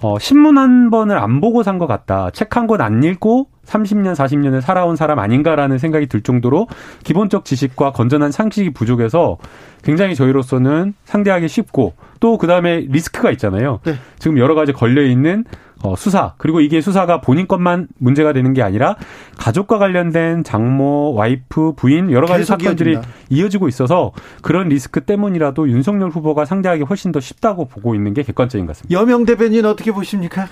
어, 0.03 0.19
신문 0.19 0.59
한 0.59 0.91
번을 0.91 1.17
안 1.19 1.41
보고 1.41 1.63
산 1.63 1.79
것 1.79 1.87
같다. 1.87 2.31
책 2.31 2.51
한 2.57 2.67
권 2.67 2.81
안 2.83 3.03
읽고 3.03 3.49
30년, 3.65 4.15
40년을 4.15 4.61
살아온 4.61 4.95
사람 4.95 5.19
아닌가라는 5.19 5.79
생각이 5.79 6.07
들 6.07 6.21
정도로 6.21 6.69
기본적 7.03 7.45
지식과 7.47 7.93
건전한 7.93 8.31
상식이 8.31 8.71
부족해서 8.75 9.39
굉장히 9.83 10.15
저희로서는 10.15 10.93
상대하기 11.05 11.49
쉽고 11.49 11.95
또 12.21 12.37
그 12.39 12.47
다음에 12.47 12.81
리스크가 12.89 13.31
있잖아요. 13.33 13.81
네. 13.85 13.95
지금 14.19 14.39
여러 14.39 14.55
가지 14.55 14.73
걸려 14.73 15.03
있는 15.03 15.45
어, 15.83 15.95
수사 15.97 16.35
그리고 16.39 16.61
이게 16.61 16.81
수사가 16.81 17.21
본인 17.21 17.47
것만 17.47 17.89
문제가 17.99 18.33
되는 18.33 18.53
게 18.55 18.63
아니라 18.63 18.97
가족과 19.37 19.79
관련된 19.79 20.43
장모, 20.43 21.15
와이프, 21.15 21.75
부인 21.77 22.11
여러 22.11 22.27
가지 22.27 22.45
사건들이 22.45 22.93
이어진다. 22.93 23.09
이어지고 23.31 23.69
있어서 23.69 24.13
그런 24.43 24.69
리스크 24.69 25.03
때문이라도 25.03 25.69
윤석열 25.69 26.11
후보가 26.11 26.45
상대하기 26.45 26.83
훨씬 26.85 27.13
더 27.13 27.21
쉽다고 27.21 27.67
보고 27.67 27.95
있는 27.95 28.15
게 28.15 28.23
객관적인 28.23 28.67
것 28.67 28.75
같습니다. 28.77 28.99
여명 29.01 29.25
대변인 29.25 29.67
어떻게 29.67 29.93
보십니까? 29.93 30.47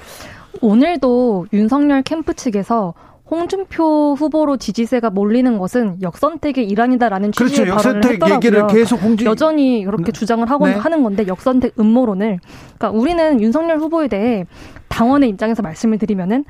오늘도 0.61 1.47
윤석열 1.53 2.03
캠프 2.03 2.35
측에서 2.35 2.95
홍준표 3.31 4.15
후보로 4.19 4.59
지지세가 4.59 5.11
몰리는 5.11 5.59
것은 5.59 5.97
역선택의 6.03 6.69
일환이다라는 6.69 7.33
취지의 7.33 7.67
그렇죠. 7.67 7.77
발언을 7.77 8.05
했더라고요. 8.05 8.35
얘기를 8.37 8.67
계속 8.67 9.03
홍준... 9.03 9.27
여전히 9.27 9.81
이렇게 9.81 10.05
네. 10.05 10.13
주장을 10.13 10.49
하고 10.51 10.67
네. 10.67 10.75
하는 10.75 11.03
건데 11.03 11.27
역선택 11.27 11.81
음모론을 11.81 12.39
그러니까 12.77 12.91
우리는 12.91 13.41
윤석열 13.41 13.79
후보에 13.79 14.09
대해 14.09 14.45
당원의 14.89 15.31
입장에서 15.31 15.63
말씀을 15.63 15.99
드리면은 15.99 16.45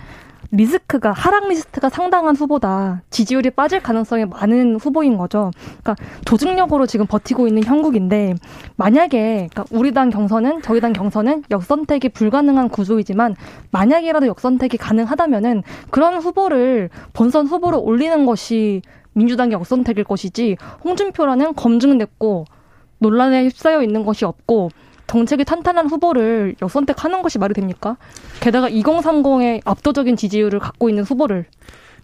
리스크가 0.56 1.12
하락 1.12 1.49
리스크가 1.48 1.88
상당한 1.88 2.37
후보다 2.37 3.02
지지율이 3.11 3.50
빠질 3.50 3.80
가능성이 3.80 4.25
많은 4.25 4.76
후보인 4.76 5.16
거죠. 5.16 5.50
그러니까 5.82 5.96
조직력으로 6.25 6.87
지금 6.87 7.06
버티고 7.06 7.49
있는 7.49 7.64
형국인데 7.64 8.34
만약에 8.76 9.49
그러니까 9.50 9.64
우리 9.70 9.92
당 9.92 10.11
경선은 10.11 10.62
저희 10.62 10.80
당 10.80 10.92
경선은 10.92 11.44
역선택이 11.50 12.11
불가능한 12.11 12.68
구조이지만 12.68 13.34
만약이라도 13.70 14.26
역선택이 14.26 14.76
가능하다면은 14.76 15.62
그런 15.90 16.18
후보를 16.18 16.90
본선 17.12 17.46
후보로 17.46 17.80
올리는 17.80 18.25
것이 18.25 18.82
민주당의 19.14 19.54
역선택일 19.54 20.04
것이지 20.04 20.56
홍준표라는 20.84 21.54
검증됐고 21.54 22.44
논란에 22.99 23.44
휩싸여 23.44 23.82
있는 23.82 24.04
것이 24.04 24.25
없고 24.25 24.70
정책이 25.06 25.44
탄탄한 25.44 25.88
후보를 25.88 26.54
역선택하는 26.61 27.23
것이 27.23 27.38
말이 27.38 27.54
됩니까? 27.54 27.96
게다가 28.40 28.68
2030의 28.68 29.61
압도적인 29.64 30.16
지지율을 30.16 30.58
갖고 30.58 30.88
있는 30.88 31.04
후보를 31.04 31.46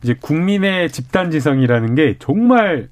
이제 0.03 0.15
국민의 0.21 0.91
집단지성이라는 0.91 1.95
게 1.95 2.17
정말 2.19 2.89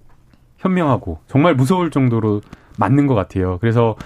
현명하고 0.58 1.20
정말 1.26 1.54
무서울 1.54 1.90
정도로 1.90 2.42
맞는 2.78 3.06
것 3.06 3.14
같아요. 3.14 3.58
그래서 3.60 3.96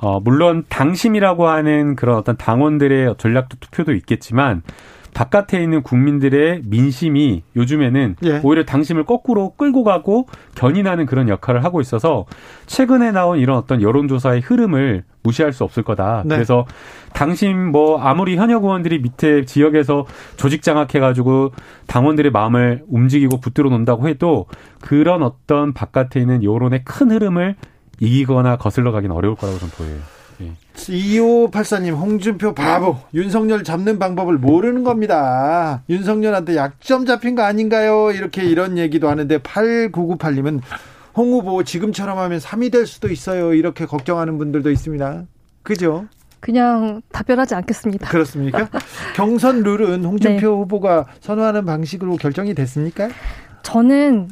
어 0.00 0.20
물론 0.20 0.64
당심이라고 0.68 1.48
하는 1.48 1.96
그런 1.96 2.16
어떤 2.16 2.36
당원들의 2.36 3.14
전략도 3.18 3.58
투표도 3.60 3.92
있겠지만 3.94 4.62
바깥에 5.14 5.62
있는 5.62 5.82
국민들의 5.82 6.62
민심이 6.64 7.42
요즘에는 7.54 8.16
예. 8.24 8.40
오히려 8.42 8.64
당심을 8.64 9.04
거꾸로 9.04 9.54
끌고 9.56 9.84
가고 9.84 10.26
견인하는 10.54 11.06
그런 11.06 11.28
역할을 11.28 11.64
하고 11.64 11.80
있어서 11.80 12.24
최근에 12.66 13.12
나온 13.12 13.38
이런 13.38 13.58
어떤 13.58 13.82
여론조사의 13.82 14.40
흐름을 14.40 15.04
무시할 15.22 15.52
수 15.52 15.64
없을 15.64 15.82
거다. 15.82 16.22
네. 16.24 16.36
그래서 16.36 16.66
당심 17.12 17.70
뭐 17.70 18.00
아무리 18.00 18.36
현역 18.36 18.64
의원들이 18.64 19.00
밑에 19.00 19.44
지역에서 19.44 20.06
조직 20.36 20.62
장악해가지고 20.62 21.52
당원들의 21.86 22.32
마음을 22.32 22.82
움직이고 22.88 23.38
붙들어 23.40 23.70
놓는다고 23.70 24.08
해도 24.08 24.46
그런 24.80 25.22
어떤 25.22 25.72
바깥에 25.72 26.20
있는 26.20 26.42
여론의 26.42 26.84
큰 26.84 27.10
흐름을 27.10 27.56
이기거나 28.00 28.56
거슬러 28.56 28.90
가기는 28.92 29.14
어려울 29.14 29.36
거라고 29.36 29.58
저는 29.58 29.72
보여요. 29.74 30.21
예. 30.42 30.52
2584님, 30.74 31.94
홍준표 31.94 32.54
바보. 32.54 32.96
윤석열 33.14 33.62
잡는 33.62 33.98
방법을 33.98 34.38
모르는 34.38 34.84
겁니다. 34.84 35.82
윤석열한테 35.88 36.56
약점 36.56 37.06
잡힌 37.06 37.34
거 37.34 37.42
아닌가요? 37.42 38.10
이렇게 38.10 38.44
이런 38.44 38.78
얘기도 38.78 39.08
하는데, 39.08 39.38
8998님은 39.38 40.60
홍 41.14 41.32
후보 41.32 41.62
지금처럼 41.62 42.18
하면 42.18 42.38
3위 42.38 42.72
될 42.72 42.86
수도 42.86 43.08
있어요. 43.08 43.54
이렇게 43.54 43.86
걱정하는 43.86 44.38
분들도 44.38 44.70
있습니다. 44.70 45.24
그죠? 45.62 46.06
그냥 46.40 47.02
답변하지 47.12 47.54
않겠습니다. 47.54 48.08
그렇습니까? 48.08 48.68
경선 49.14 49.62
룰은 49.62 50.04
홍준표 50.04 50.40
네. 50.40 50.46
후보가 50.46 51.06
선호하는 51.20 51.64
방식으로 51.64 52.16
결정이 52.16 52.54
됐습니까? 52.54 53.10
저는 53.62 54.28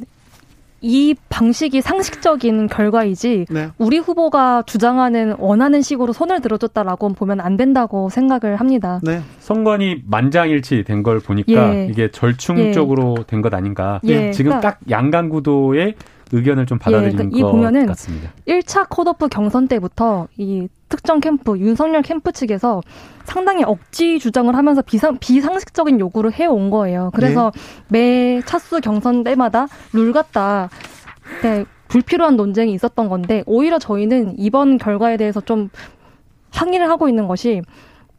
이 0.83 1.15
방식이 1.29 1.81
상식적인 1.83 2.69
결과이지 2.69 3.47
네. 3.51 3.69
우리 3.79 3.99
후보가 3.99 4.63
주장하는 4.67 5.35
원하는 5.39 5.83
식으로 5.83 6.13
손을 6.13 6.41
들어줬다라고 6.41 7.11
보면 7.15 7.41
안 7.41 7.57
된다고 7.57 8.09
생각을 8.09 8.57
합니다. 8.57 9.01
네. 9.03 9.21
선관위 9.41 10.03
만장일치 10.07 10.85
된 10.85 11.01
걸 11.03 11.19
보니까 11.19 11.75
예. 11.75 11.87
이게 11.91 12.11
절충적으로 12.11 13.15
예. 13.21 13.25
된것 13.27 13.55
아닌가. 13.55 14.01
예. 14.05 14.33
지금 14.33 14.51
그러니까, 14.51 14.71
딱 14.73 14.81
양강구도의 14.91 15.95
의견을 16.33 16.67
좀 16.67 16.79
받아들이는 16.79 17.13
예, 17.13 17.17
그러니까 17.29 17.47
것 17.47 17.53
보면은 17.53 17.87
같습니다. 17.87 18.33
1차 18.47 18.87
컷오프 18.89 19.29
경선 19.29 19.69
때부터 19.69 20.29
이 20.37 20.69
특정 20.89 21.21
캠프 21.21 21.59
윤석열 21.59 22.03
캠프 22.03 22.33
측에서 22.33 22.81
상당히 23.25 23.63
억지 23.65 24.19
주장을 24.19 24.55
하면서 24.55 24.83
비상, 24.83 25.19
비상식적인 25.19 26.01
요구를 26.01 26.33
해온 26.33 26.71
거예요. 26.71 27.11
그래서 27.15 27.53
네. 27.89 28.37
매 28.39 28.43
차수 28.43 28.81
경선 28.81 29.25
때마다 29.25 29.67
룰 29.93 30.13
같다. 30.13 30.69
네, 31.43 31.65
불필요한 31.89 32.37
논쟁이 32.37 32.73
있었던 32.73 33.09
건데 33.09 33.43
오히려 33.47 33.79
저희는 33.79 34.35
이번 34.39 34.79
결과에 34.79 35.17
대해서 35.17 35.41
좀 35.41 35.71
항의를 36.53 36.89
하고 36.89 37.09
있는 37.09 37.27
것이 37.27 37.63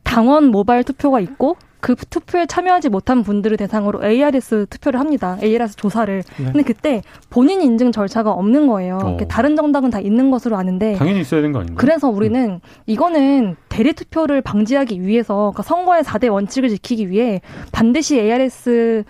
당원 0.04 0.46
모바일 0.46 0.84
투표가 0.84 1.20
있고 1.20 1.58
그 1.82 1.96
투표에 1.96 2.46
참여하지 2.46 2.90
못한 2.90 3.24
분들을 3.24 3.58
대상으로 3.58 4.06
ARS 4.06 4.68
투표를 4.70 5.00
합니다. 5.00 5.38
ARS 5.42 5.76
조사를. 5.76 6.24
네. 6.38 6.46
근데 6.46 6.64
그때 6.64 7.02
본인 7.30 7.62
인증 7.62 7.92
절차가 7.92 8.32
없는 8.32 8.68
거예요. 8.68 9.00
어. 9.04 9.18
다른 9.28 9.56
정당은 9.56 9.90
다 9.90 10.00
있는 10.00 10.32
것으로 10.32 10.56
아는데 10.56 10.96
당연히 10.96 11.22
있어야 11.22 11.42
되는 11.42 11.52
거 11.52 11.60
아닌가요? 11.60 11.78
그래서 11.78 12.08
우리는 12.10 12.50
음. 12.52 12.60
이거는 12.86 13.56
대리 13.70 13.94
투표를 13.94 14.42
방지하기 14.42 15.02
위해서 15.02 15.52
그러니까 15.54 15.64
선거의 15.64 16.04
4대 16.04 16.32
원칙을 16.32 16.70
지키기 16.70 17.10
위해 17.10 17.42
반드시 17.72 18.20
ARS 18.20 19.04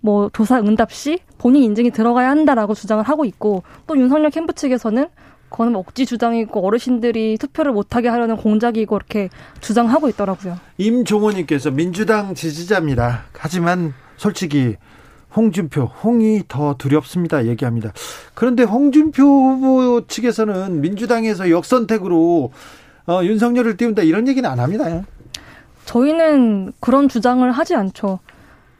뭐 0.00 0.30
조사 0.32 0.58
응답 0.58 0.92
시 0.92 1.18
본인 1.38 1.62
인증이 1.62 1.90
들어가야 1.90 2.28
한다라고 2.30 2.74
주장을 2.74 3.02
하고 3.04 3.24
있고 3.24 3.62
또 3.86 3.96
윤석열 3.96 4.30
캠프 4.30 4.52
측에서는 4.52 5.06
그거는 5.48 5.72
뭐 5.72 5.80
억지 5.80 6.06
주장이고 6.06 6.66
어르신들이 6.66 7.38
투표를 7.38 7.72
못하게 7.72 8.08
하려는 8.08 8.36
공작이고 8.36 8.96
이렇게 8.96 9.28
주장하고 9.60 10.08
있더라고요. 10.08 10.58
임종호님께서 10.78 11.70
민주당 11.70 12.34
지지자입니다. 12.34 13.24
하지만 13.38 13.94
솔직히 14.16 14.76
홍준표, 15.36 15.84
홍이 15.84 16.44
더 16.48 16.74
두렵습니다. 16.78 17.46
얘기합니다. 17.46 17.92
그런데 18.34 18.62
홍준표 18.62 19.22
후보 19.22 20.06
측에서는 20.06 20.80
민주당에서 20.80 21.50
역선택으로 21.50 22.52
어, 23.06 23.20
윤석열을 23.22 23.76
띄운다 23.76 24.02
이런 24.02 24.28
얘기는 24.28 24.48
안 24.48 24.60
합니다. 24.60 25.04
저희는 25.84 26.72
그런 26.80 27.08
주장을 27.08 27.50
하지 27.50 27.74
않죠. 27.74 28.20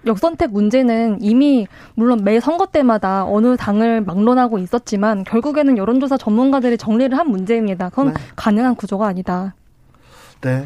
역선택 0.07 0.53
문제는 0.53 1.19
이미 1.21 1.67
물론 1.95 2.25
매 2.25 2.41
선거 2.41 2.67
때마다 2.67 3.25
어느 3.25 3.57
당을 3.57 4.03
막론하고 4.03 4.59
있었지만 4.59 5.25
결국에는 5.25 5.79
여론조사 5.79 6.17
전문가들이 6.17 6.79
정리를 6.79 7.17
한 7.17 7.31
문제입니다. 7.31 7.91
그건 7.91 8.09
네. 8.09 8.15
가능한 8.37 8.77
구조가 8.77 9.07
아니다. 9.07 9.55
네. 10.41 10.65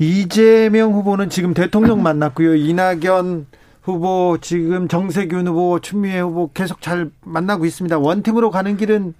이재명 0.00 0.92
후보는 0.92 1.28
지금 1.28 1.54
대통령 1.54 2.02
만났고요. 2.02 2.56
이낙연 2.56 3.46
후보, 3.82 4.38
지금 4.40 4.88
정세균 4.88 5.46
후보, 5.46 5.78
추미애 5.78 6.20
후보 6.20 6.50
계속 6.52 6.80
잘 6.80 7.10
만나고 7.22 7.66
있습니다. 7.66 7.98
one 7.98 8.12
team으로 8.12 8.50
가는 8.50 8.76
길은 8.76 9.14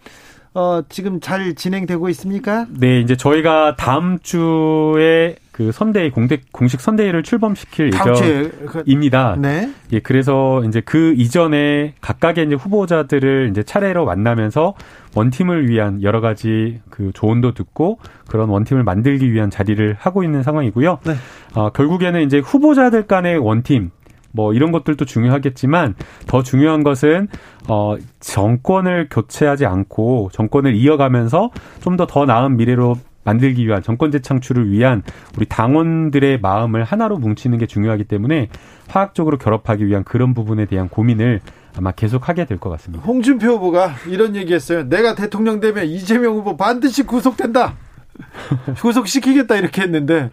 어, 0.55 0.83
지금 0.89 1.21
잘 1.21 1.55
진행되고 1.55 2.09
있습니까? 2.11 2.67
네, 2.71 3.01
이제 3.01 3.17
저희가 3.17 3.77
다음 3.77 4.19
주에 4.21 5.37
그 5.55 5.71
선대위 5.71 6.11
공대 6.11 6.41
공식 6.51 6.81
선대위를 6.81 7.23
출범시킬 7.23 7.93
예정입니다. 7.95 9.37
네. 9.39 9.71
예, 9.93 10.01
그래서 10.01 10.65
이제 10.65 10.83
그 10.85 11.15
이전에 11.17 11.95
각각의 12.01 12.47
이제 12.47 12.57
후보자들을 12.57 13.51
이제 13.51 13.63
차례로 13.63 14.05
만나면서 14.05 14.75
one 15.15 15.31
team을 15.31 15.69
위한 15.69 16.03
여러 16.03 16.21
가지 16.21 16.81
그 16.91 17.13
조언도 17.15 17.55
듣고 17.55 18.01
그런 18.27 18.49
one 18.49 18.59
team을 18.59 18.83
만들기 18.83 19.33
위한 19.33 19.49
자리를 19.49 19.95
하고 19.97 20.25
있는 20.25 20.43
상황이고요. 20.43 20.99
네. 21.07 21.13
어, 21.55 21.71
결국에는 21.71 22.21
이제 22.23 22.41
후보자들 22.41 23.07
간의 23.07 23.39
원팀 23.39 23.93
뭐 24.33 24.55
이런 24.55 24.73
것들도 24.73 25.05
중요하겠지만 25.05 25.95
더 26.27 26.43
중요한 26.43 26.83
것은 26.83 27.29
어 27.69 27.95
정권을 28.19 29.07
교체하지 29.09 29.67
않고 29.67 30.31
정권을 30.33 30.75
이어가면서 30.75 31.51
좀 31.81 31.97
더더 31.97 32.25
나은 32.25 32.57
미래로 32.57 32.97
만들기 33.25 33.67
위한 33.67 33.83
정권 33.83 34.11
재창출을 34.11 34.71
위한 34.71 35.03
우리 35.37 35.47
당원들의 35.47 36.41
마음을 36.41 36.85
하나로 36.85 37.17
뭉치는 37.19 37.59
게 37.59 37.67
중요하기 37.67 38.05
때문에 38.05 38.49
화학적으로 38.89 39.39
결합하기 39.39 39.87
위한 39.87 40.05
그런 40.05 40.35
부분에 40.35 40.67
대한 40.67 40.89
고민을 40.89 41.41
아마 41.77 41.91
계속하게 41.91 42.45
될 42.45 42.59
것 42.59 42.71
같습니다. 42.71 43.05
홍준표 43.05 43.49
후보가 43.49 43.95
이런 44.09 44.37
얘기했어요. 44.37 44.89
내가 44.89 45.15
대통령 45.15 45.59
되면 45.61 45.85
이재명 45.87 46.35
후보 46.35 46.57
반드시 46.57 47.03
구속된다. 47.05 47.75
구속시키겠다 48.81 49.57
이렇게 49.57 49.83
했는데 49.83 50.31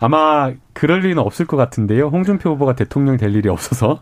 아마 0.00 0.52
그럴 0.72 1.00
리는 1.00 1.18
없을 1.18 1.46
것 1.46 1.56
같은데요. 1.56 2.08
홍준표 2.08 2.50
후보가 2.50 2.74
대통령 2.74 3.16
될 3.16 3.34
일이 3.34 3.48
없어서. 3.48 4.00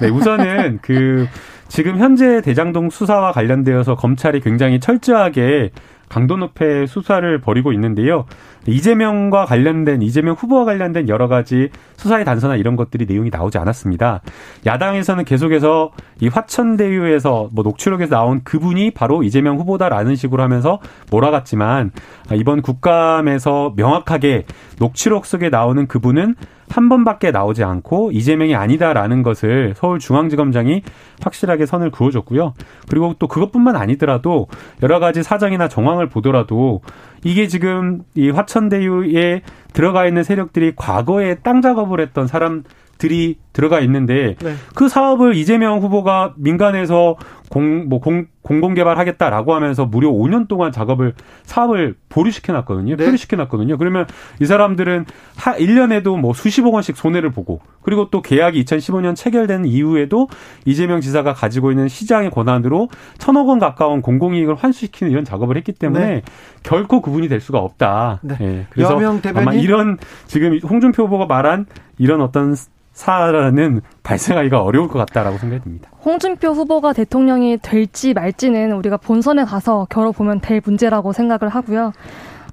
네, 0.00 0.08
우선은 0.08 0.78
그 0.82 1.26
지금 1.68 1.98
현재 1.98 2.40
대장동 2.42 2.90
수사와 2.90 3.32
관련되어서 3.32 3.94
검찰이 3.94 4.40
굉장히 4.40 4.80
철저하게 4.80 5.70
강도 6.10 6.36
높게 6.36 6.86
수사를 6.86 7.40
벌이고 7.40 7.72
있는데요. 7.72 8.26
이재명과 8.66 9.46
관련된 9.46 10.02
이재명 10.02 10.34
후보와 10.34 10.64
관련된 10.66 11.08
여러 11.08 11.28
가지 11.28 11.70
수사의 11.96 12.24
단서나 12.24 12.56
이런 12.56 12.76
것들이 12.76 13.06
내용이 13.06 13.30
나오지 13.32 13.56
않았습니다. 13.56 14.20
야당에서는 14.66 15.24
계속해서 15.24 15.92
이 16.20 16.28
화천대유에서 16.28 17.50
뭐 17.54 17.62
녹취록에서 17.62 18.16
나온 18.16 18.42
그분이 18.42 18.90
바로 18.90 19.22
이재명 19.22 19.56
후보다라는 19.56 20.16
식으로 20.16 20.42
하면서 20.42 20.80
몰아갔지만 21.10 21.92
이번 22.34 22.60
국감에서 22.60 23.74
명확하게 23.76 24.44
녹취록 24.78 25.26
속에 25.26 25.48
나오는 25.48 25.86
그분은 25.86 26.34
한 26.70 26.88
번밖에 26.88 27.32
나오지 27.32 27.64
않고 27.64 28.12
이재명이 28.12 28.54
아니다라는 28.54 29.22
것을 29.24 29.74
서울중앙지검장이 29.76 30.82
확실하게 31.20 31.66
선을 31.66 31.90
그어줬고요. 31.90 32.54
그리고 32.88 33.14
또 33.18 33.26
그것뿐만 33.26 33.74
아니더라도 33.74 34.46
여러 34.82 35.00
가지 35.00 35.24
사정이나 35.24 35.66
정황 35.66 35.99
을 36.00 36.08
보더라도 36.08 36.80
이게 37.24 37.46
지금 37.46 38.02
이 38.14 38.30
화천대유에 38.30 39.42
들어가 39.72 40.06
있는 40.06 40.22
세력들이 40.22 40.74
과거에 40.76 41.36
땅 41.36 41.60
작업을 41.60 42.00
했던 42.00 42.26
사람 42.26 42.64
들이 42.98 43.38
들어가 43.52 43.80
있는데 43.80 44.36
네. 44.40 44.54
그 44.74 44.88
사업을 44.88 45.34
이재명 45.34 45.80
후보가 45.80 46.34
민간에서 46.36 47.16
공 47.50 47.88
뭐 47.88 47.98
공 48.00 48.26
공공 48.42 48.74
개발하겠다라고 48.74 49.54
하면서 49.54 49.84
무려 49.84 50.08
5년 50.10 50.48
동안 50.48 50.72
작업을 50.72 51.14
사업을 51.44 51.94
보류시켜 52.08 52.52
놨거든요. 52.52 52.96
네. 52.96 53.04
표류시켜 53.04 53.36
놨거든요. 53.36 53.76
그러면 53.76 54.06
이 54.40 54.46
사람들은 54.46 55.04
하 55.36 55.54
1년에도 55.56 56.18
뭐 56.18 56.32
수십억 56.32 56.74
원씩 56.74 56.96
손해를 56.96 57.30
보고 57.30 57.60
그리고 57.82 58.08
또 58.10 58.22
계약이 58.22 58.64
2015년 58.64 59.14
체결된 59.14 59.66
이후에도 59.66 60.28
이재명 60.64 61.00
지사가 61.00 61.34
가지고 61.34 61.70
있는 61.70 61.88
시장의 61.88 62.30
권한으로 62.30 62.88
천억 63.18 63.48
원 63.48 63.58
가까운 63.58 64.00
공공이익을 64.00 64.54
환수시키는 64.54 65.10
이런 65.12 65.24
작업을 65.24 65.56
했기 65.56 65.72
때문에 65.72 66.06
네. 66.06 66.22
결코 66.62 67.00
그분이 67.02 67.28
될 67.28 67.40
수가 67.40 67.58
없다. 67.58 68.20
네. 68.22 68.36
네. 68.38 68.66
그래서 68.70 68.98
아마 69.34 69.52
이런 69.52 69.98
지금 70.26 70.58
홍준표 70.58 71.04
후보가 71.04 71.26
말한 71.26 71.66
이런 71.98 72.20
어떤 72.20 72.54
사안은 73.00 73.80
발생하기가 74.02 74.62
어려울 74.62 74.88
것 74.88 74.98
같다라고 74.98 75.38
생각이 75.38 75.62
듭니다. 75.62 75.90
홍준표 76.04 76.48
후보가 76.48 76.92
대통령이 76.92 77.56
될지 77.62 78.12
말지는 78.12 78.72
우리가 78.72 78.98
본선에 78.98 79.44
가서 79.44 79.86
겨뤄보면 79.88 80.40
될 80.42 80.60
문제라고 80.62 81.14
생각을 81.14 81.48
하고요. 81.48 81.92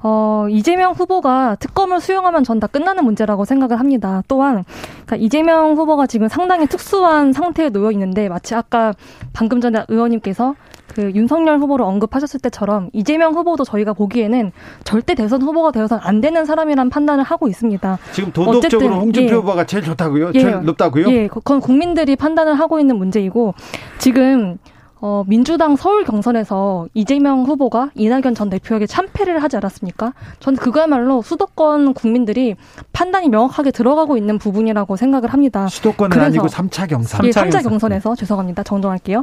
어, 0.03 0.45
이재명 0.49 0.93
후보가 0.93 1.55
특검을 1.59 1.99
수용하면 2.01 2.43
전 2.43 2.57
다 2.59 2.65
끝나는 2.67 3.03
문제라고 3.03 3.45
생각을 3.45 3.79
합니다. 3.79 4.23
또한 4.27 4.63
그러니까 5.05 5.15
이재명 5.17 5.75
후보가 5.77 6.07
지금 6.07 6.27
상당히 6.27 6.65
특수한 6.65 7.33
상태에 7.33 7.69
놓여 7.69 7.91
있는데 7.91 8.29
마치 8.29 8.55
아까 8.55 8.93
방금 9.31 9.61
전에 9.61 9.83
의원님께서 9.87 10.55
그 10.95 11.11
윤석열 11.13 11.59
후보를 11.59 11.85
언급하셨을 11.85 12.39
때처럼 12.39 12.89
이재명 12.93 13.33
후보도 13.35 13.63
저희가 13.63 13.93
보기에는 13.93 14.51
절대 14.83 15.13
대선 15.13 15.43
후보가 15.43 15.71
되어서는 15.71 16.01
안 16.03 16.19
되는 16.21 16.45
사람이라는 16.45 16.89
판단을 16.89 17.23
하고 17.23 17.47
있습니다. 17.47 17.99
지금 18.13 18.31
도덕적으로 18.31 19.01
홍준표 19.01 19.29
예. 19.29 19.35
후보가 19.35 19.65
제일 19.67 19.83
좋다고요? 19.83 20.31
예. 20.33 20.39
제일 20.39 20.61
높다고요? 20.63 21.07
예, 21.09 21.27
그건 21.27 21.59
국민들이 21.59 22.15
판단을 22.15 22.55
하고 22.55 22.79
있는 22.79 22.97
문제이고 22.97 23.53
지금 23.99 24.57
어, 24.99 25.23
민주당 25.27 25.75
서울 25.75 26.03
경선에서 26.03 26.87
이재명 26.93 27.43
후보가 27.43 27.91
이낙연 27.93 28.33
전 28.35 28.49
대표에게 28.49 28.87
참패를 28.87 29.43
하지 29.43 29.57
않았습니까? 29.57 30.13
저는 30.39 30.57
그거야말로 30.57 31.21
수도권 31.21 31.93
국민들이 31.93 32.55
판단이 32.93 33.29
명확하게 33.29 33.71
들어가고 33.71 34.17
있는 34.17 34.39
부분이라고 34.39 34.95
생각을 34.95 35.31
합니다. 35.33 35.67
수도권은 35.67 36.19
아니고 36.19 36.47
3차 36.47 36.89
경선. 36.89 37.25
예, 37.25 37.29
3차 37.29 37.61
경선에서 37.63 38.15
죄송합니다. 38.15 38.63
정정할게요. 38.63 39.21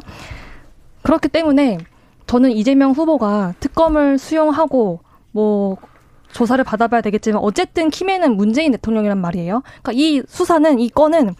그렇기 1.02 1.28
때문에 1.28 1.78
저는 2.26 2.52
이재명 2.52 2.92
후보가 2.92 3.54
특검을 3.60 4.18
수용하고 4.18 5.00
뭐 5.32 5.76
조사를 6.32 6.62
받아봐야 6.64 7.00
되겠지만 7.00 7.42
어쨌든 7.42 7.90
키맨은 7.90 8.36
문재인 8.36 8.72
대통령이란 8.72 9.18
말이에요. 9.18 9.62
그러니까 9.82 9.92
이 9.92 10.22
수사는 10.26 10.78
이 10.78 10.88
건은 10.88 11.34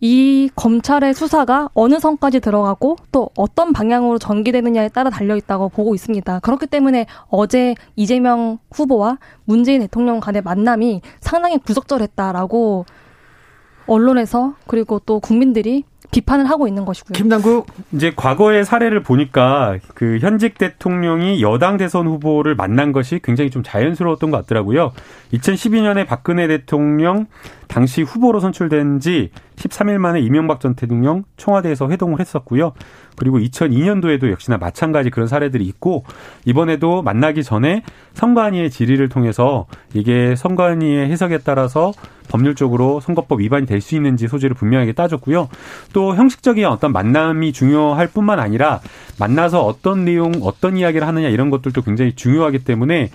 이 0.00 0.48
검찰의 0.54 1.14
수사가 1.14 1.70
어느 1.74 1.98
선까지 1.98 2.40
들어가고 2.40 2.96
또 3.10 3.30
어떤 3.36 3.72
방향으로 3.72 4.18
전개되느냐에 4.18 4.88
따라 4.90 5.10
달려 5.10 5.36
있다고 5.36 5.70
보고 5.70 5.94
있습니다. 5.94 6.40
그렇기 6.40 6.66
때문에 6.66 7.06
어제 7.28 7.74
이재명 7.96 8.58
후보와 8.70 9.18
문재인 9.44 9.80
대통령 9.80 10.20
간의 10.20 10.42
만남이 10.42 11.02
상당히 11.20 11.58
부적절했다라고 11.58 12.86
언론에서 13.86 14.54
그리고 14.66 15.00
또 15.00 15.18
국민들이 15.18 15.84
비판을 16.10 16.48
하고 16.48 16.66
있는 16.66 16.84
것이고요. 16.84 17.12
김남국 17.14 17.66
이제 17.92 18.12
과거의 18.14 18.64
사례를 18.64 19.02
보니까 19.02 19.76
그 19.94 20.18
현직 20.20 20.56
대통령이 20.56 21.42
여당 21.42 21.76
대선 21.76 22.06
후보를 22.06 22.54
만난 22.54 22.92
것이 22.92 23.20
굉장히 23.22 23.50
좀 23.50 23.62
자연스러웠던 23.62 24.30
것 24.30 24.38
같더라고요. 24.38 24.92
2012년에 25.34 26.06
박근혜 26.06 26.46
대통령 26.46 27.26
당시 27.66 28.02
후보로 28.02 28.40
선출된 28.40 29.00
지 29.00 29.30
13일 29.58 29.98
만에 29.98 30.20
이명박 30.20 30.60
전 30.60 30.74
대통령 30.74 31.24
청와대에서 31.36 31.90
회동을 31.90 32.20
했었고요. 32.20 32.72
그리고 33.16 33.38
2002년도에도 33.38 34.30
역시나 34.30 34.58
마찬가지 34.58 35.10
그런 35.10 35.26
사례들이 35.26 35.64
있고 35.66 36.04
이번에도 36.44 37.02
만나기 37.02 37.42
전에 37.42 37.82
선관위의 38.14 38.70
질의를 38.70 39.08
통해서 39.08 39.66
이게 39.92 40.36
선관위의 40.36 41.10
해석에 41.10 41.38
따라서 41.38 41.92
법률적으로 42.28 43.00
선거법 43.00 43.40
위반이 43.40 43.66
될 43.66 43.78
수 43.80 43.94
있는지 43.94 44.28
소지를 44.28 44.54
분명하게 44.54 44.92
따졌고요. 44.92 45.48
또 45.92 46.14
형식적인 46.14 46.64
어떤 46.66 46.92
만남이 46.92 47.52
중요할 47.52 48.08
뿐만 48.08 48.38
아니라 48.38 48.80
만나서 49.18 49.64
어떤 49.64 50.04
내용, 50.04 50.32
어떤 50.42 50.76
이야기를 50.76 51.06
하느냐 51.06 51.28
이런 51.28 51.48
것들도 51.48 51.82
굉장히 51.82 52.14
중요하기 52.14 52.64
때문에 52.64 53.10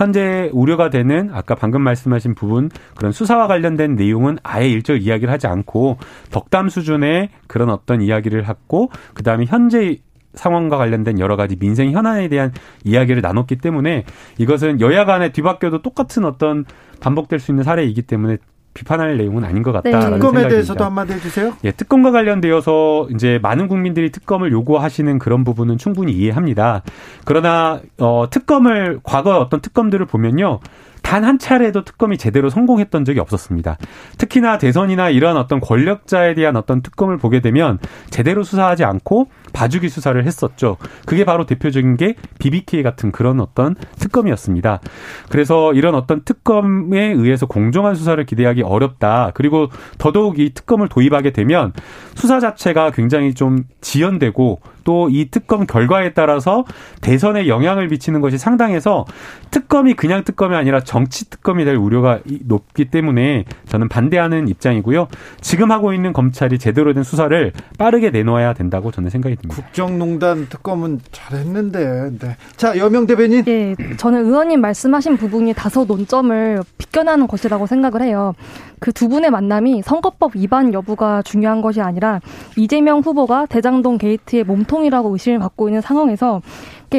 현재 0.00 0.48
우려가 0.54 0.88
되는 0.88 1.28
아까 1.30 1.54
방금 1.54 1.82
말씀하신 1.82 2.34
부분 2.34 2.70
그런 2.96 3.12
수사와 3.12 3.46
관련된 3.46 3.96
내용은 3.96 4.38
아예 4.42 4.66
일절 4.66 5.02
이야기를 5.02 5.30
하지 5.30 5.46
않고 5.46 5.98
덕담 6.30 6.70
수준의 6.70 7.28
그런 7.46 7.68
어떤 7.68 8.00
이야기를 8.00 8.48
하고 8.48 8.88
그다음에 9.12 9.44
현재 9.46 9.98
상황과 10.32 10.78
관련된 10.78 11.18
여러 11.18 11.36
가지 11.36 11.56
민생 11.56 11.90
현안에 11.90 12.28
대한 12.28 12.50
이야기를 12.82 13.20
나눴기 13.20 13.56
때문에 13.56 14.04
이것은 14.38 14.80
여야 14.80 15.04
간에 15.04 15.32
뒤바뀌어도 15.32 15.82
똑같은 15.82 16.24
어떤 16.24 16.64
반복될 17.00 17.38
수 17.38 17.52
있는 17.52 17.62
사례이기 17.62 18.00
때문에 18.02 18.38
비판할 18.74 19.16
내용은 19.16 19.44
아닌 19.44 19.62
것 19.62 19.72
같다라는 19.72 20.10
네. 20.10 20.16
특검에 20.16 20.48
대해서도 20.48 20.84
한마디 20.84 21.12
해주세요. 21.14 21.54
예, 21.64 21.72
특검과 21.72 22.12
관련되어서 22.12 23.08
이제 23.14 23.38
많은 23.42 23.68
국민들이 23.68 24.10
특검을 24.12 24.52
요구하시는 24.52 25.18
그런 25.18 25.44
부분은 25.44 25.78
충분히 25.78 26.12
이해합니다. 26.12 26.82
그러나 27.24 27.80
어, 27.98 28.26
특검을 28.30 29.00
과거 29.02 29.38
어떤 29.38 29.60
특검들을 29.60 30.06
보면요. 30.06 30.60
단 31.02 31.20
한 31.30 31.38
차례도 31.38 31.84
특검이 31.84 32.18
제대로 32.18 32.48
성공했던 32.50 33.04
적이 33.04 33.20
없었습니다. 33.20 33.76
특히나 34.18 34.58
대선이나 34.58 35.10
이런 35.10 35.36
어떤 35.36 35.60
권력자에 35.60 36.34
대한 36.34 36.56
어떤 36.56 36.82
특검을 36.82 37.18
보게 37.18 37.40
되면 37.40 37.78
제대로 38.10 38.42
수사하지 38.42 38.84
않고 38.84 39.28
봐주기 39.52 39.88
수사를 39.88 40.24
했었죠. 40.24 40.76
그게 41.06 41.24
바로 41.24 41.46
대표적인 41.46 41.96
게 41.96 42.14
BBK 42.38 42.82
같은 42.82 43.12
그런 43.12 43.40
어떤 43.40 43.74
특검이었습니다. 43.98 44.80
그래서 45.28 45.72
이런 45.74 45.94
어떤 45.94 46.24
특검에 46.24 47.12
의해서 47.12 47.46
공정한 47.46 47.94
수사를 47.94 48.24
기대하기 48.24 48.62
어렵다. 48.62 49.30
그리고 49.34 49.68
더더욱 49.98 50.38
이 50.38 50.50
특검을 50.54 50.88
도입하게 50.88 51.32
되면 51.32 51.72
수사 52.14 52.40
자체가 52.40 52.90
굉장히 52.90 53.34
좀 53.34 53.64
지연되고 53.80 54.60
또 54.84 55.10
이 55.10 55.28
특검 55.30 55.66
결과에 55.66 56.12
따라서 56.12 56.64
대선에 57.00 57.48
영향을 57.48 57.88
미치는 57.88 58.20
것이 58.20 58.38
상당해서 58.38 59.04
특검이 59.50 59.94
그냥 59.94 60.22
특검이 60.24 60.54
아니라 60.54 60.80
정치 60.80 61.28
특검이 61.28 61.64
될 61.64 61.74
우려가 61.76 62.20
높기 62.44 62.86
때문에 62.86 63.44
저는 63.66 63.88
반대하는 63.88 64.48
입장이고요. 64.48 65.08
지금 65.40 65.72
하고 65.72 65.92
있는 65.92 66.12
검찰이 66.12 66.58
제대로 66.58 66.94
된 66.94 67.02
수사를 67.02 67.52
빠르게 67.78 68.10
내놓아야 68.10 68.54
된다고 68.54 68.92
저는 68.92 69.10
생각이 69.10 69.36
듭니다. 69.36 69.60
국정농단 69.62 70.46
특검은 70.48 71.00
잘했는데. 71.10 72.10
네. 72.18 72.36
자, 72.56 72.78
여명 72.78 73.06
대변인. 73.06 73.44
네, 73.44 73.74
저는 73.96 74.26
의원님 74.26 74.60
말씀하신 74.60 75.16
부분이 75.16 75.54
다소 75.54 75.84
논점을 75.84 76.62
비껴나는 76.78 77.26
것이라고 77.26 77.66
생각을 77.66 78.02
해요. 78.02 78.34
그 78.78 78.92
두 79.00 79.08
분의 79.08 79.30
만남이 79.30 79.80
선거법 79.82 80.36
위반 80.36 80.74
여부가 80.74 81.22
중요한 81.22 81.62
것이 81.62 81.80
아니라 81.80 82.20
이재명 82.56 83.00
후보가 83.00 83.46
대장동 83.46 83.96
게이트의 83.96 84.44
몸통 84.44 84.69
이라고 84.84 85.10
의심을 85.10 85.38
받고 85.38 85.68
있는 85.68 85.80
상황에서 85.80 86.40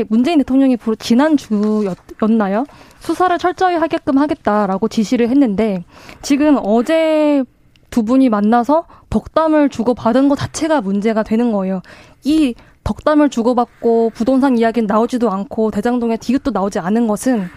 문재인 0.09 0.37
대통령이 0.39 0.77
지난 0.99 1.37
주였나요? 1.37 2.65
수사를 2.99 3.37
철저히 3.37 3.75
하게끔 3.75 4.17
하겠다라고 4.17 4.87
지시를 4.87 5.29
했는데 5.29 5.83
지금 6.21 6.57
어제 6.61 7.43
두 7.89 8.03
분이 8.03 8.29
만나서 8.29 8.85
덕담을 9.09 9.69
주고받은 9.69 10.29
것 10.29 10.37
자체가 10.37 10.81
문제가 10.81 11.23
되는 11.23 11.51
거예요. 11.51 11.81
이 12.23 12.55
덕담을 12.83 13.29
주고받고 13.29 14.11
부동산 14.13 14.57
이야기는 14.57 14.87
나오지도 14.87 15.29
않고 15.29 15.71
대장동에 15.71 16.17
디귿도 16.17 16.51
나오지 16.51 16.79
않은 16.79 17.07
것은 17.07 17.47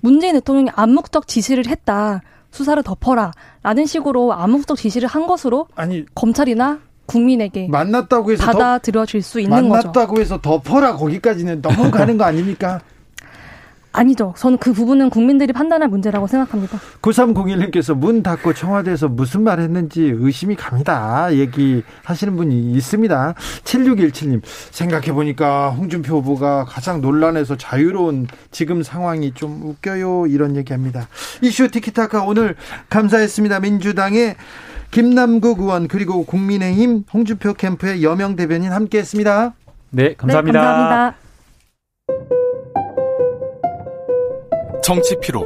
문재인 0.00 0.34
대통령이 0.34 0.70
암묵적 0.74 1.28
지시를 1.28 1.66
했다. 1.68 2.20
수사를 2.50 2.82
덮어라. 2.82 3.32
라는 3.62 3.86
식으로 3.86 4.32
암묵적 4.32 4.76
지시를 4.76 5.08
한 5.08 5.26
것으로 5.26 5.68
아니 5.76 6.04
검찰이나 6.14 6.80
국민에게 7.06 7.68
만났다고 7.68 8.32
해서 8.32 8.44
받아들여질 8.44 9.22
수 9.22 9.40
있는 9.40 9.50
만났다고 9.50 9.74
거죠. 9.74 9.88
만났다고 9.88 10.20
해서 10.20 10.40
덮어라 10.40 10.96
거기까지는 10.96 11.60
넘어가는 11.62 12.16
거 12.18 12.24
아닙니까? 12.24 12.80
아니죠. 13.96 14.34
저는 14.36 14.58
그 14.58 14.72
부분은 14.72 15.08
국민들이 15.08 15.52
판단할 15.52 15.88
문제라고 15.88 16.26
생각합니다. 16.26 16.78
9301님께서 17.00 17.94
문 17.94 18.22
닫고 18.22 18.52
청와대에서 18.52 19.08
무슨 19.08 19.42
말 19.42 19.58
했는지 19.58 20.02
의심이 20.02 20.54
갑니다. 20.54 21.32
얘기하시는 21.32 22.36
분이 22.36 22.72
있습니다. 22.72 23.34
7617님, 23.64 24.42
생각해보니까 24.44 25.70
홍준표 25.70 26.16
후보가 26.16 26.66
가장 26.66 27.00
논란에서 27.00 27.56
자유로운 27.56 28.26
지금 28.50 28.82
상황이 28.82 29.32
좀 29.32 29.62
웃겨요. 29.62 30.26
이런 30.26 30.56
얘기 30.56 30.74
합니다. 30.74 31.08
이슈 31.40 31.68
티키타카 31.68 32.24
오늘 32.24 32.54
감사했습니다. 32.90 33.60
민주당의 33.60 34.36
김남국 34.96 35.60
의원 35.60 35.88
그리고 35.88 36.24
국민의힘 36.24 37.04
홍준표 37.12 37.52
캠프의 37.52 38.02
여명 38.02 38.34
대변인 38.34 38.72
함께했습니다. 38.72 39.52
네, 39.90 40.14
감사합니다. 40.14 40.58
네, 40.58 40.64
감사합니다. 40.64 41.16
정치 44.82 45.14
피로, 45.20 45.44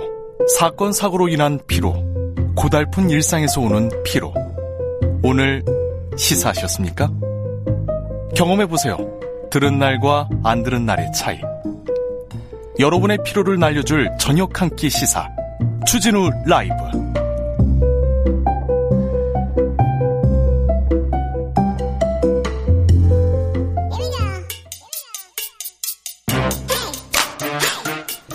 사건 0.56 0.92
사고로 0.92 1.26
인한 1.26 1.58
피로, 1.66 1.96
고달픈 2.54 3.10
일상에서 3.10 3.60
오는 3.60 3.90
피로. 4.04 4.32
오늘 5.24 5.64
시사하셨습니까? 6.16 7.10
경험해 8.36 8.66
보세요. 8.66 8.98
들은 9.50 9.80
날과 9.80 10.28
안 10.44 10.62
들은 10.62 10.86
날의 10.86 11.10
차이. 11.12 11.40
여러분의 12.78 13.18
피로를 13.24 13.58
날려줄 13.58 14.10
저녁 14.20 14.62
한 14.62 14.70
끼 14.76 14.88
시사. 14.88 15.28
주진우 15.88 16.30
라이브. 16.46 16.74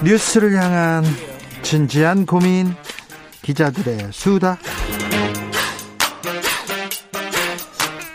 뉴스를 0.06 0.54
향한 0.54 1.04
진지한 1.64 2.28
고민 2.28 2.68
기자들의 3.42 4.10
수다 4.12 4.60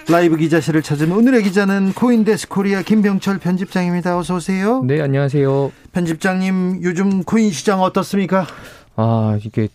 라이브 0.09 0.37
기자실을 0.37 0.83
찾은 0.83 1.11
오늘의 1.11 1.43
기자는 1.43 1.93
코인데스크 1.93 2.49
코리아 2.49 2.83
김병철 2.83 3.39
편집장입니다. 3.39 4.17
어서 4.17 4.37
오세요. 4.37 4.83
네, 4.85 5.01
안녕하세요. 5.01 5.73
편집장님, 5.93 6.81
요즘 6.83 7.25
코인 7.25 7.51
시장 7.51 7.81
어떻습니까? 7.81 8.47
아, 8.95 9.37
이게 9.45 9.69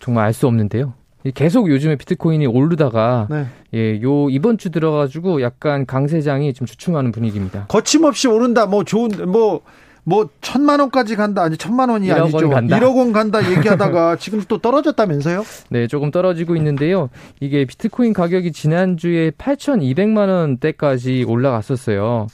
정말 0.00 0.26
알 0.26 0.34
수 0.34 0.46
없는데요. 0.46 0.92
계속 1.34 1.70
요즘에 1.70 1.96
비트코인이 1.96 2.46
오르다가 2.46 3.26
네. 3.30 3.46
예, 3.74 4.02
요 4.02 4.28
이번 4.30 4.56
주 4.58 4.70
들어가지고 4.70 5.40
약간 5.42 5.84
강세장이 5.86 6.52
좀 6.54 6.66
주춤하는 6.66 7.10
분위기입니다. 7.12 7.66
거침없이 7.68 8.28
오른다. 8.28 8.66
뭐 8.66 8.84
좋은 8.84 9.10
뭐 9.30 9.60
뭐 10.08 10.30
천만 10.40 10.80
원까지 10.80 11.16
간다 11.16 11.42
아니 11.42 11.58
천만 11.58 11.90
원이 11.90 12.08
1억 12.08 12.22
아니죠. 12.22 12.36
원 12.38 12.48
간다. 12.50 12.78
1억 12.80 12.96
원 12.96 13.12
간다 13.12 13.44
얘기하다가 13.52 14.16
지금 14.16 14.42
또 14.48 14.56
떨어졌다면서요? 14.56 15.44
네, 15.68 15.86
조금 15.86 16.10
떨어지고 16.10 16.56
있는데요. 16.56 17.10
이게 17.40 17.66
비트코인 17.66 18.14
가격이 18.14 18.52
지난주에 18.52 19.30
8,200만 19.32 20.28
원대까지 20.28 21.24
올라갔었어요. 21.28 22.26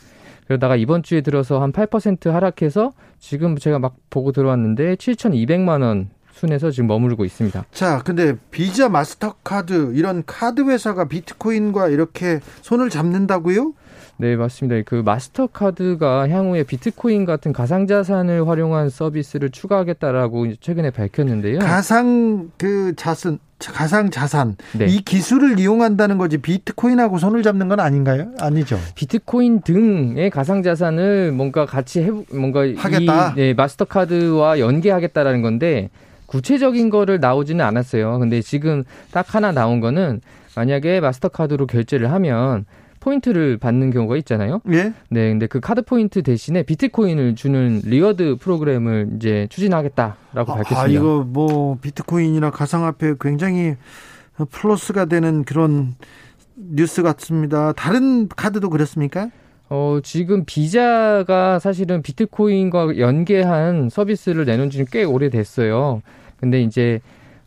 그러다가 0.47 0.77
이번 0.77 1.03
주에 1.03 1.21
들어서 1.21 1.61
한 1.61 1.73
8% 1.73 2.31
하락해서 2.31 2.93
지금 3.19 3.57
제가 3.57 3.81
막 3.81 3.97
보고 4.09 4.31
들어왔는데 4.31 4.95
7,200만 4.95 5.83
원 5.83 6.11
순에서 6.33 6.71
지금 6.71 6.87
머무르고 6.89 7.25
있습니다. 7.25 7.65
자, 7.73 8.03
근데 8.05 8.37
비자, 8.51 8.89
마스터카드 8.89 9.93
이런 9.95 10.23
카드 10.27 10.63
회사가 10.63 11.07
비트코인과 11.09 11.89
이렇게 11.89 12.41
손을 12.63 12.91
잡는다고요? 12.91 13.73
네, 14.17 14.37
맞습니다. 14.37 14.81
그 14.87 14.97
마스터카드가 15.05 16.29
향후에 16.29 16.63
비트코인 16.63 17.25
같은 17.25 17.53
가상자산을 17.53 18.47
활용한 18.47 18.89
서비스를 18.89 19.51
추가하겠다라고 19.51 20.55
최근에 20.61 20.91
밝혔는데요. 20.91 21.59
가상 21.59 22.51
그 22.57 22.95
자산, 22.97 23.39
가상 23.59 24.11
자산 24.11 24.57
네. 24.73 24.87
이 24.87 25.01
기술을 25.03 25.59
이용한다는 25.59 26.19
거지 26.19 26.39
비트코인하고 26.39 27.19
손을 27.19 27.43
잡는 27.43 27.69
건 27.69 27.81
아닌가요? 27.81 28.29
아니죠. 28.39 28.79
비트코인 28.95 29.63
등의 29.63 30.31
가상 30.31 30.63
자산을 30.63 31.33
뭔가 31.33 31.67
같이 31.67 32.03
해 32.03 32.11
뭔가 32.33 32.61
하겠다. 32.77 33.31
이 33.31 33.35
네, 33.35 33.55
마스터카드와 33.55 34.61
연계하겠다라는 34.61 35.43
건데 35.43 35.91
구체적인 36.27 36.91
거를 36.91 37.19
나오지는 37.21 37.65
않았어요. 37.65 38.19
근데 38.19 38.41
지금 38.43 38.85
딱 39.11 39.35
하나 39.35 39.51
나온 39.51 39.81
거는 39.81 40.21
만약에 40.57 41.01
마스터카드로 41.01 41.67
결제를 41.67 42.13
하면 42.13 42.65
포인트를 43.05 43.59
받는 43.59 43.91
경우가 43.91 44.17
있잖아요. 44.19 44.63
예. 44.73 44.95
네, 45.11 45.29
근데 45.29 45.47
그 45.47 45.61
카드 45.61 45.83
포인트 45.83 46.23
대신에 46.23 46.63
비트코인을 46.63 47.35
주는 47.35 47.83
reward 47.85 48.37
프로그램을 48.41 49.11
이제 49.17 49.47
추진하겠다라고 49.51 50.53
아, 50.53 50.57
밝혔습니다. 50.57 50.81
아, 50.81 50.87
이거 50.87 51.23
뭐 51.27 51.77
비트코인이나 51.83 52.51
가상화폐 52.51 53.15
굉장히 53.21 53.77
플러스가 54.51 55.05
되는 55.05 55.45
그런 55.45 55.95
뉴스 56.57 57.03
같습니다. 57.03 57.73
다른 57.73 58.27
카드도 58.29 58.71
그렇습니까? 58.71 59.29
어, 59.69 59.99
지금 60.03 60.45
비자가 60.47 61.59
사실은 61.59 62.01
비트코인과 62.01 62.99
연계한 62.99 63.91
서비스를 63.91 64.47
내놓은 64.47 64.71
지는 64.71 64.87
꽤 64.91 65.05
오래됐어요. 65.05 66.01
근데 66.39 66.63
이제 66.63 67.01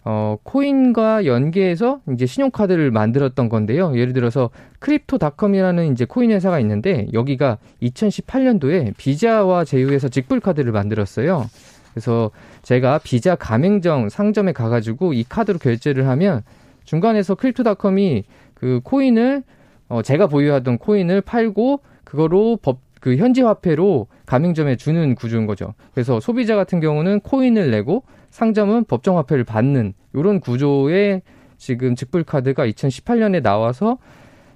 어, 0.10 0.38
코인과 0.43 1.26
연계해서 1.26 2.00
이제 2.13 2.26
신용카드를 2.26 2.91
만들었던 2.91 3.50
건데요. 3.50 3.91
예를 3.98 4.13
들어서 4.13 4.50
크립토닷컴이라는 4.80 5.91
이제 5.91 6.06
코인 6.06 6.32
회사가 6.32 6.62
있는데 6.62 7.08
여기가 7.12 7.58
2018년도에 7.82 8.93
비자와 8.96 9.65
제휴해서 9.65 10.08
직불카드를 10.08 10.72
만들었어요. 10.72 11.50
그래서 11.91 12.32
제가 12.62 13.00
비자 13.04 13.36
가맹점 13.36 14.08
상점에 14.08 14.54
가가지고 14.54 15.12
이 15.12 15.26
카드로 15.28 15.60
결제를 15.60 16.08
하면 16.08 16.41
중간에서 16.86 17.36
크립토닷컴이 17.36 18.24
그 18.54 18.80
코인을 18.86 19.43
어, 19.89 20.02
제가 20.04 20.28
보유하던 20.28 20.78
코인을 20.78 21.20
팔고 21.20 21.82
그거로 22.06 22.60
법, 22.62 22.80
그 23.02 23.17
현지 23.17 23.41
화폐로 23.41 24.08
가맹점에 24.26 24.78
주는 24.78 25.15
구조인 25.15 25.48
거죠. 25.48 25.74
그래서 25.93 26.22
소비자 26.22 26.56
같은 26.56 26.80
경우는 26.80 27.20
코인을 27.20 27.72
내고 27.72 28.04
상점은 28.30 28.86
법정 28.86 29.18
화폐를 29.18 29.44
받는 29.44 29.94
이런 30.13 30.40
구조의 30.40 31.22
지금 31.58 31.96
직불 31.96 32.24
카드가 32.24 32.68
2018년에 32.68 33.42
나와서 33.42 33.98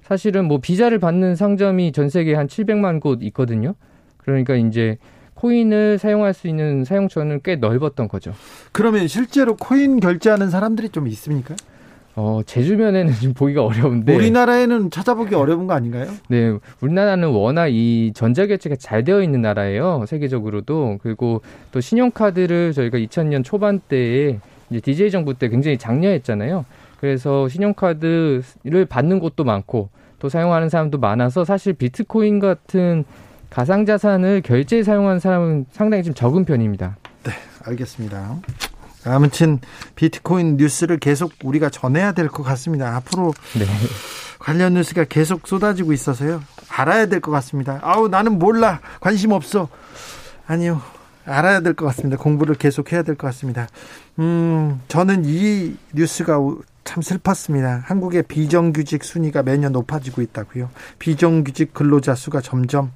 사실은 0.02 0.46
뭐 0.46 0.58
비자를 0.58 0.98
받는 0.98 1.36
상점이 1.36 1.92
전 1.92 2.08
세계에 2.08 2.34
한 2.34 2.46
700만 2.46 3.00
곳 3.00 3.22
있거든요. 3.22 3.74
그러니까 4.18 4.54
이제 4.54 4.98
코인을 5.34 5.98
사용할 5.98 6.34
수 6.34 6.46
있는 6.46 6.84
사용처는 6.84 7.40
꽤 7.42 7.56
넓었던 7.56 8.08
거죠. 8.08 8.32
그러면 8.70 9.08
실제로 9.08 9.56
코인 9.56 9.98
결제하는 10.00 10.50
사람들이 10.50 10.90
좀 10.90 11.08
있습니까? 11.08 11.56
어, 12.14 12.40
제 12.44 12.62
주변에는 12.62 13.12
좀 13.14 13.34
보기가 13.34 13.64
어려운데. 13.64 14.14
우리나라에는 14.14 14.90
찾아보기 14.90 15.34
어려운 15.34 15.66
거 15.66 15.74
아닌가요? 15.74 16.08
네. 16.28 16.56
우리나라는 16.80 17.28
워낙 17.30 17.68
이 17.68 18.12
전자결제가 18.14 18.76
잘 18.78 19.02
되어 19.04 19.22
있는 19.22 19.40
나라예요. 19.40 20.04
세계적으로도. 20.06 20.98
그리고 21.02 21.40
또 21.70 21.80
신용카드를 21.80 22.72
저희가 22.72 22.98
2000년 22.98 23.44
초반대에 23.44 24.38
이제 24.70 24.80
DJ 24.80 25.10
정부 25.10 25.34
때 25.34 25.48
굉장히 25.48 25.78
장려했잖아요. 25.78 26.64
그래서 27.00 27.48
신용카드를 27.48 28.86
받는 28.88 29.18
곳도 29.18 29.44
많고 29.44 29.88
또 30.18 30.28
사용하는 30.28 30.68
사람도 30.68 30.98
많아서 30.98 31.44
사실 31.44 31.72
비트코인 31.72 32.38
같은 32.38 33.04
가상자산을 33.50 34.42
결제에 34.42 34.82
사용하는 34.82 35.18
사람은 35.18 35.66
상당히 35.72 36.02
좀 36.04 36.14
적은 36.14 36.44
편입니다. 36.44 36.96
네, 37.24 37.32
알겠습니다. 37.64 38.36
아무튼 39.04 39.58
비트코인 39.96 40.56
뉴스를 40.56 40.98
계속 40.98 41.32
우리가 41.42 41.70
전해야 41.70 42.12
될 42.12 42.28
것 42.28 42.42
같습니다. 42.42 42.94
앞으로 42.96 43.32
네. 43.58 43.66
관련 44.38 44.74
뉴스가 44.74 45.04
계속 45.04 45.46
쏟아지고 45.46 45.92
있어서요. 45.92 46.42
알아야 46.68 47.06
될 47.06 47.20
것 47.20 47.30
같습니다. 47.32 47.80
아우 47.82 48.08
나는 48.08 48.38
몰라 48.38 48.80
관심 49.00 49.32
없어. 49.32 49.68
아니요. 50.46 50.80
알아야 51.24 51.60
될 51.60 51.74
것 51.74 51.86
같습니다. 51.86 52.16
공부를 52.16 52.54
계속 52.56 52.92
해야 52.92 53.02
될 53.02 53.14
것 53.16 53.26
같습니다. 53.28 53.68
음, 54.18 54.80
저는 54.88 55.22
이 55.24 55.76
뉴스가 55.94 56.38
참 56.84 57.00
슬펐습니다. 57.02 57.82
한국의 57.86 58.24
비정규직 58.24 59.04
순위가 59.04 59.44
매년 59.44 59.70
높아지고 59.72 60.20
있다고요. 60.22 60.68
비정규직 60.98 61.72
근로자 61.74 62.16
수가 62.16 62.40
점점 62.40 62.90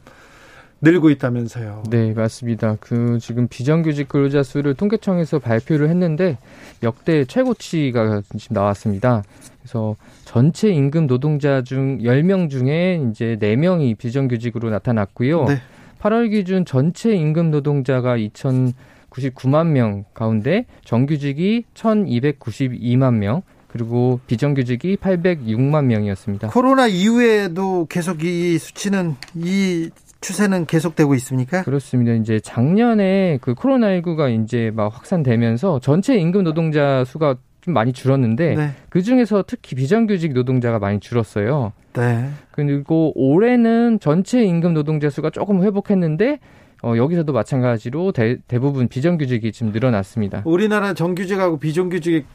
늘고 0.86 1.10
있다면서요. 1.10 1.82
네, 1.90 2.12
맞습니다. 2.12 2.76
그 2.78 3.18
지금 3.20 3.48
비정규직 3.48 4.08
근로자 4.08 4.44
수를 4.44 4.74
통계청에서 4.74 5.40
발표를 5.40 5.88
했는데 5.88 6.38
역대 6.84 7.24
최고치가 7.24 8.22
지금 8.38 8.54
나왔습니다. 8.54 9.24
그래서 9.60 9.96
전체 10.24 10.68
임금 10.68 11.08
노동자 11.08 11.62
중 11.62 11.98
10명 11.98 12.50
중에 12.50 13.02
이제 13.10 13.36
4명이 13.40 13.98
비정규직으로 13.98 14.70
나타났고요. 14.70 15.46
네. 15.46 15.56
8월 16.00 16.30
기준 16.30 16.64
전체 16.64 17.12
임금 17.16 17.50
노동자가 17.50 18.16
2,099만 18.16 19.66
명 19.68 20.04
가운데 20.14 20.66
정규직이 20.84 21.64
1,292만 21.74 23.14
명, 23.14 23.42
그리고 23.66 24.20
비정규직이 24.28 24.96
806만 24.96 25.86
명이었습니다. 25.86 26.48
코로나 26.48 26.86
이후에도 26.86 27.86
계속 27.90 28.22
이 28.22 28.56
수치는 28.58 29.16
이 29.34 29.90
추세는 30.26 30.66
계속되고 30.66 31.14
있습니까? 31.14 31.62
그렇습니다. 31.62 32.12
이제 32.12 32.40
작년에 32.40 33.38
그 33.40 33.54
코로나19가 33.54 34.42
이제 34.42 34.72
막 34.74 34.92
확산되면서 34.92 35.78
전체 35.78 36.16
임금 36.16 36.42
노동자 36.42 37.04
수가 37.04 37.36
좀 37.60 37.74
많이 37.74 37.92
줄었는데 37.92 38.56
네. 38.56 38.70
그 38.88 39.02
중에서 39.02 39.44
특히 39.46 39.76
비정규직 39.76 40.32
노동자가 40.32 40.80
많이 40.80 40.98
줄었어요. 40.98 41.72
네. 41.92 42.28
그리고 42.50 43.12
올해는 43.14 44.00
전체 44.00 44.42
임금 44.42 44.74
노동자 44.74 45.10
수가 45.10 45.30
조금 45.30 45.62
회복했는데 45.62 46.40
어, 46.82 46.94
여기서도 46.96 47.32
마찬가지로 47.32 48.10
대, 48.10 48.38
대부분 48.48 48.88
비정규직이 48.88 49.52
지금 49.52 49.70
늘어났습니다. 49.70 50.42
우리나라 50.44 50.92
정규직하고 50.92 51.58
비정규직 51.58 52.26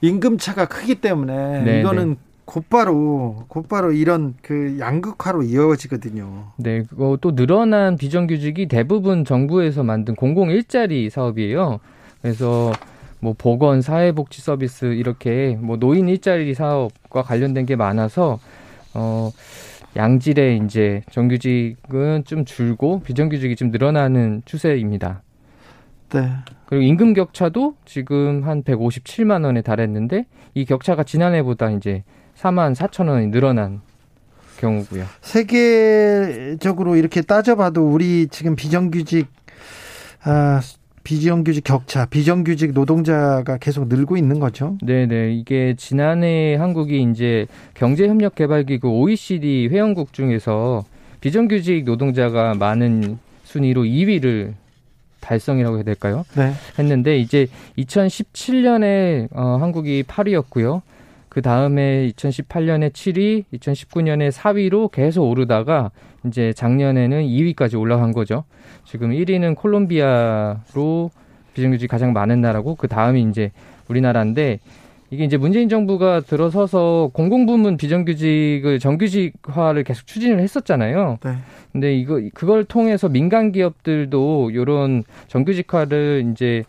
임금 0.00 0.38
차가 0.38 0.64
크기 0.64 0.94
때문에 0.94 1.62
네, 1.62 1.80
이거는 1.80 2.08
네. 2.08 2.16
곧바로 2.44 3.44
곧바로 3.48 3.92
이런 3.92 4.34
그 4.42 4.76
양극화로 4.78 5.42
이어지거든요. 5.44 6.52
네, 6.56 6.82
그거 6.82 7.18
또 7.20 7.34
늘어난 7.34 7.96
비정규직이 7.96 8.66
대부분 8.66 9.24
정부에서 9.24 9.82
만든 9.82 10.14
공공 10.14 10.50
일자리 10.50 11.08
사업이에요. 11.10 11.80
그래서 12.20 12.72
뭐 13.20 13.34
보건, 13.36 13.80
사회복지 13.80 14.42
서비스 14.42 14.84
이렇게 14.86 15.58
뭐 15.60 15.76
노인 15.78 16.08
일자리 16.08 16.54
사업과 16.54 17.22
관련된 17.22 17.64
게 17.64 17.76
많아서 17.76 18.38
어 18.92 19.30
양질의 19.96 20.60
이제 20.64 21.02
정규직은 21.10 22.24
좀 22.26 22.44
줄고 22.44 23.00
비정규직이 23.00 23.56
좀 23.56 23.70
늘어나는 23.70 24.42
추세입니다. 24.44 25.22
네. 26.10 26.30
그리고 26.66 26.82
임금 26.82 27.14
격차도 27.14 27.76
지금 27.84 28.44
한 28.44 28.62
157만 28.62 29.44
원에 29.44 29.62
달했는데 29.62 30.26
이 30.54 30.64
격차가 30.64 31.04
지난해보다 31.04 31.70
이제 31.70 32.04
4만 32.38 32.74
4천 32.74 33.08
원이 33.08 33.28
늘어난 33.28 33.80
경우고요. 34.58 35.04
세계적으로 35.20 36.96
이렇게 36.96 37.22
따져봐도 37.22 37.86
우리 37.86 38.28
지금 38.28 38.56
비정규직 38.56 39.26
아, 40.24 40.60
비정규직 41.04 41.64
격차, 41.64 42.06
비정규직 42.06 42.72
노동자가 42.72 43.58
계속 43.58 43.88
늘고 43.88 44.16
있는 44.16 44.40
거죠. 44.40 44.78
네, 44.82 45.06
네. 45.06 45.34
이게 45.34 45.74
지난해 45.76 46.56
한국이 46.56 47.02
이제 47.02 47.46
경제협력개발기구 47.74 48.88
OECD 48.88 49.68
회원국 49.70 50.14
중에서 50.14 50.84
비정규직 51.20 51.84
노동자가 51.84 52.54
많은 52.54 53.18
순위로 53.44 53.82
2위를 53.82 54.54
달성이라고 55.20 55.76
해야 55.76 55.84
될까요? 55.84 56.24
네. 56.36 56.52
했는데 56.78 57.18
이제 57.18 57.46
2017년에 57.78 59.28
어, 59.32 59.58
한국이 59.60 60.04
8위였고요. 60.04 60.80
그 61.34 61.42
다음에 61.42 62.12
2018년에 62.14 62.92
7위, 62.92 63.42
2019년에 63.54 64.30
4위로 64.30 64.88
계속 64.92 65.28
오르다가 65.28 65.90
이제 66.28 66.52
작년에는 66.52 67.24
2위까지 67.24 67.76
올라간 67.76 68.12
거죠. 68.12 68.44
지금 68.84 69.10
1위는 69.10 69.56
콜롬비아로 69.56 71.10
비정규직 71.52 71.90
가장 71.90 72.12
많은 72.12 72.40
나라고 72.40 72.76
그 72.76 72.86
다음이 72.86 73.20
이제 73.22 73.50
우리나라인데 73.88 74.60
이게 75.10 75.24
이제 75.24 75.36
문재인 75.36 75.68
정부가 75.68 76.20
들어서서 76.20 77.10
공공부문 77.12 77.78
비정규직을 77.78 78.78
정규직화를 78.78 79.82
계속 79.82 80.06
추진을 80.06 80.38
했었잖아요. 80.38 81.18
네. 81.24 81.30
근데 81.72 81.96
이거 81.96 82.20
그걸 82.32 82.62
통해서 82.62 83.08
민간 83.08 83.50
기업들도 83.50 84.52
이런 84.52 85.02
정규직화를 85.26 86.30
이제 86.30 86.62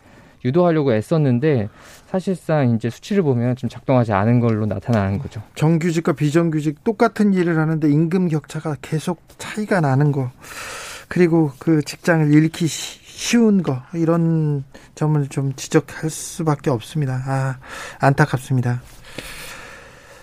유도하려고 0.44 0.92
애썼는데 0.92 1.68
사실상 2.16 2.74
이제 2.74 2.88
수치를 2.88 3.22
보면 3.22 3.56
좀 3.56 3.68
작동하지 3.68 4.12
않은 4.14 4.40
걸로 4.40 4.64
나타나는 4.64 5.18
거죠. 5.18 5.42
정규직과 5.54 6.14
비정규직 6.14 6.82
똑같은 6.82 7.34
일을 7.34 7.58
하는데 7.58 7.86
임금 7.88 8.28
격차가 8.28 8.76
계속 8.80 9.20
차이가 9.36 9.80
나는 9.80 10.12
거. 10.12 10.30
그리고 11.08 11.52
그 11.58 11.82
직장을 11.82 12.32
잃기 12.32 12.66
쉬운 12.66 13.62
거 13.62 13.82
이런 13.92 14.64
점을 14.94 15.26
좀 15.28 15.52
지적할 15.54 16.08
수밖에 16.08 16.70
없습니다. 16.70 17.22
아 17.26 17.58
안타깝습니다. 18.00 18.80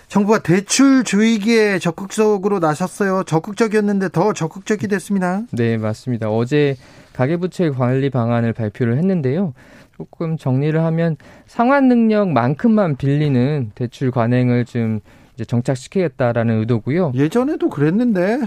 정부가 0.08 0.40
대출 0.40 1.04
조이기에 1.04 1.78
적극적으로 1.78 2.58
나섰어요. 2.58 3.22
적극적이었는데 3.24 4.08
더 4.10 4.32
적극적이 4.32 4.88
됐습니다. 4.88 5.42
네, 5.52 5.76
맞습니다. 5.76 6.28
어제 6.28 6.76
가계부채 7.14 7.70
관리 7.70 8.10
방안을 8.10 8.52
발표를 8.52 8.98
했는데요. 8.98 9.54
조금 9.96 10.36
정리를 10.36 10.78
하면 10.80 11.16
상환 11.46 11.88
능력만큼만 11.88 12.96
빌리는 12.96 13.70
대출 13.74 14.10
관행을 14.10 14.64
좀 14.64 15.00
이제 15.34 15.44
정착시키겠다라는 15.44 16.60
의도고요. 16.60 17.12
예전에도 17.14 17.68
그랬는데 17.68 18.40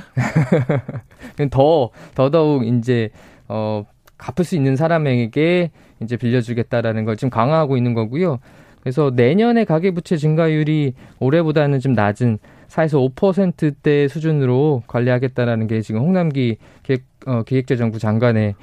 더 1.52 1.90
더더욱 2.16 2.66
이제 2.66 3.10
어 3.48 3.86
갚을 4.18 4.46
수 4.46 4.56
있는 4.56 4.76
사람에게 4.76 5.72
이제 6.02 6.18
빌려주겠다라는 6.18 7.06
걸 7.06 7.16
지금 7.16 7.30
강화하고 7.30 7.78
있는 7.78 7.94
거고요. 7.94 8.40
그래서 8.82 9.12
내년에 9.14 9.66
가계부채 9.66 10.18
증가율이 10.18 10.94
올해보다는 11.20 11.80
좀 11.80 11.94
낮은 11.94 12.40
4에서 12.68 13.16
5%대 13.16 14.08
수준으로 14.08 14.84
관리하겠다라는 14.88 15.68
게 15.68 15.82
지금 15.82 16.02
홍남기 16.02 16.58
기획, 16.84 17.04
어, 17.26 17.44
기획재정부 17.44 18.00
장관의 18.00 18.56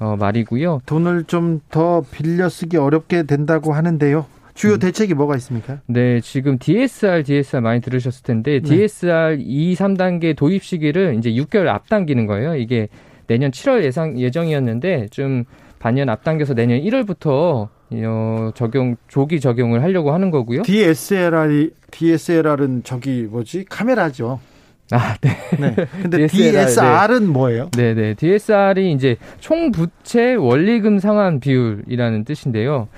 어, 0.00 0.16
말이고요. 0.16 0.80
돈을 0.86 1.24
좀 1.24 1.60
더 1.70 2.02
빌려 2.10 2.48
쓰기 2.48 2.76
어렵게 2.78 3.24
된다고 3.24 3.72
하는데요. 3.72 4.26
주요 4.54 4.74
음. 4.74 4.78
대책이 4.78 5.14
뭐가 5.14 5.36
있습니까? 5.36 5.78
네, 5.86 6.20
지금 6.20 6.58
DSR, 6.58 7.22
DSR 7.22 7.62
많이 7.62 7.80
들으셨을 7.80 8.22
텐데 8.24 8.60
네. 8.60 8.68
DSR 8.68 9.36
2, 9.40 9.74
3단계 9.74 10.36
도입 10.36 10.64
시기를 10.64 11.14
이제 11.16 11.30
6개월 11.30 11.68
앞당기는 11.68 12.26
거예요. 12.26 12.56
이게 12.56 12.88
내년 13.26 13.50
7월 13.52 13.84
예상 13.84 14.18
예정이었는데 14.18 15.08
좀 15.10 15.44
반년 15.78 16.08
앞당겨서 16.08 16.54
내년 16.54 16.80
1월부터 16.80 17.68
어, 17.92 18.50
적용 18.54 18.96
조기 19.08 19.40
적용을 19.40 19.82
하려고 19.82 20.12
하는 20.12 20.30
거고요. 20.30 20.62
DSLR 20.62 21.70
DSLR은 21.90 22.82
저기 22.84 23.28
뭐지 23.30 23.64
카메라죠. 23.68 24.40
아, 24.92 25.16
네. 25.20 25.30
네. 25.58 25.74
근데 26.02 26.26
DSR, 26.28 27.14
은 27.14 27.20
네. 27.20 27.26
뭐예요? 27.26 27.70
네, 27.76 27.94
네. 27.94 28.14
DSR이 28.14 28.92
이제 28.92 29.16
총 29.38 29.70
부채 29.70 30.34
원리금 30.34 30.98
상환 30.98 31.40
비율이라는 31.40 32.24
뜻인데요. 32.24 32.88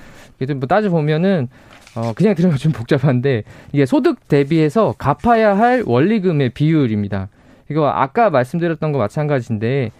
이게 0.41 0.55
뭐 0.55 0.67
따져 0.67 0.91
보면은 0.91 1.49
어 1.95 2.13
그냥 2.15 2.35
들으면 2.35 2.57
좀 2.57 2.73
복잡한데 2.73 3.45
이게 3.73 3.85
소득 3.85 4.27
대비해서 4.27 4.95
갚아야 4.97 5.57
할 5.57 5.83
원리금의 5.87 6.51
비율입니다. 6.51 7.29
이거 7.71 7.89
아까 7.89 8.31
말씀드렸던 8.31 8.93
거 8.93 8.99
마찬가지인데 8.99 9.91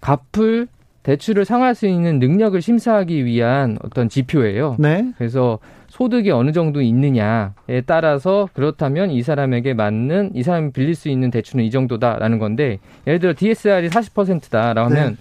갚을 0.00 0.68
대출을 1.02 1.44
상할 1.44 1.74
수 1.74 1.86
있는 1.86 2.18
능력을 2.18 2.60
심사하기 2.60 3.24
위한 3.24 3.76
어떤 3.82 4.08
지표예요. 4.08 4.76
네. 4.78 5.12
그래서 5.18 5.58
소득이 5.92 6.30
어느 6.30 6.52
정도 6.52 6.80
있느냐에 6.80 7.82
따라서 7.84 8.48
그렇다면 8.54 9.10
이 9.10 9.22
사람에게 9.22 9.74
맞는 9.74 10.30
이 10.34 10.42
사람이 10.42 10.72
빌릴 10.72 10.94
수 10.94 11.10
있는 11.10 11.30
대출은 11.30 11.62
이 11.62 11.70
정도다라는 11.70 12.38
건데 12.38 12.78
예를 13.06 13.18
들어 13.18 13.34
DSR이 13.36 13.90
40%다라고 13.90 14.88
하면 14.90 15.10
네. 15.10 15.16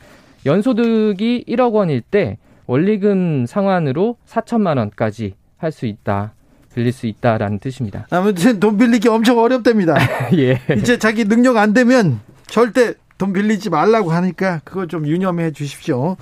연소득이 0.45 1.43
1억 1.45 1.73
원일 1.73 1.99
때 1.99 2.37
원리금 2.67 3.47
상환으로 3.47 4.15
4천만 4.25 4.77
원까지 4.77 5.33
할 5.57 5.73
수 5.73 5.85
있다. 5.85 6.33
빌릴 6.73 6.93
수 6.93 7.05
있다라는 7.05 7.59
뜻입니다. 7.59 8.07
아무튼 8.09 8.61
돈 8.61 8.77
빌리기 8.77 9.09
엄청 9.09 9.39
어렵답니다. 9.39 9.97
예. 10.37 10.57
이제 10.77 10.97
자기 10.97 11.25
능력 11.25 11.57
안 11.57 11.73
되면 11.73 12.21
절대 12.47 12.93
돈 13.21 13.33
빌리지 13.33 13.69
말라고 13.69 14.09
하니까 14.09 14.61
그거 14.63 14.87
좀 14.87 15.05
유념해 15.05 15.51
주십시오. 15.51 16.17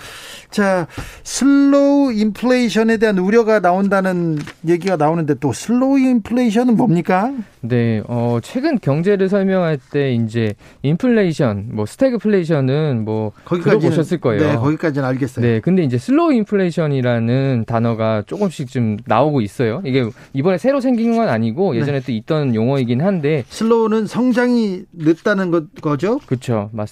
자, 0.51 0.85
slow 1.23 2.11
인플레이션에 2.11 2.97
대한 2.97 3.17
우려가 3.19 3.61
나온다는 3.61 4.37
얘기가 4.67 4.97
나오는데 4.97 5.35
또 5.35 5.53
slow 5.53 5.97
인플레이션은 5.97 6.75
뭡니까? 6.75 7.31
네, 7.61 8.01
어, 8.07 8.39
최근 8.43 8.79
경제를 8.79 9.29
설명할 9.29 9.79
때 9.91 10.13
이제 10.13 10.55
인플레이션, 10.81 11.69
뭐 11.71 11.85
스태그플레이션은 11.85 13.05
뭐 13.05 13.31
거기까지 13.45 13.87
보셨을 13.87 14.19
거예요. 14.19 14.41
네, 14.41 14.55
거기까지는 14.57 15.07
알겠어요. 15.07 15.45
네, 15.45 15.61
근데 15.61 15.83
이제 15.83 15.97
slow 15.97 16.33
인플레이션이라는 16.33 17.63
단어가 17.65 18.23
조금씩 18.25 18.69
좀 18.69 18.97
나오고 19.05 19.39
있어요. 19.39 19.81
이게 19.85 20.09
이번에 20.33 20.57
새로 20.57 20.81
생긴 20.81 21.15
건 21.15 21.29
아니고 21.29 21.77
예전에 21.77 21.99
네. 22.01 22.05
또 22.05 22.11
있던 22.11 22.55
용어이긴 22.55 23.01
한데 23.01 23.45
slow는 23.47 24.05
성장이 24.05 24.83
늦다는 24.91 25.49
거, 25.51 25.63
거죠? 25.81 26.19
그렇죠, 26.25 26.69
맞습니다. 26.73 26.88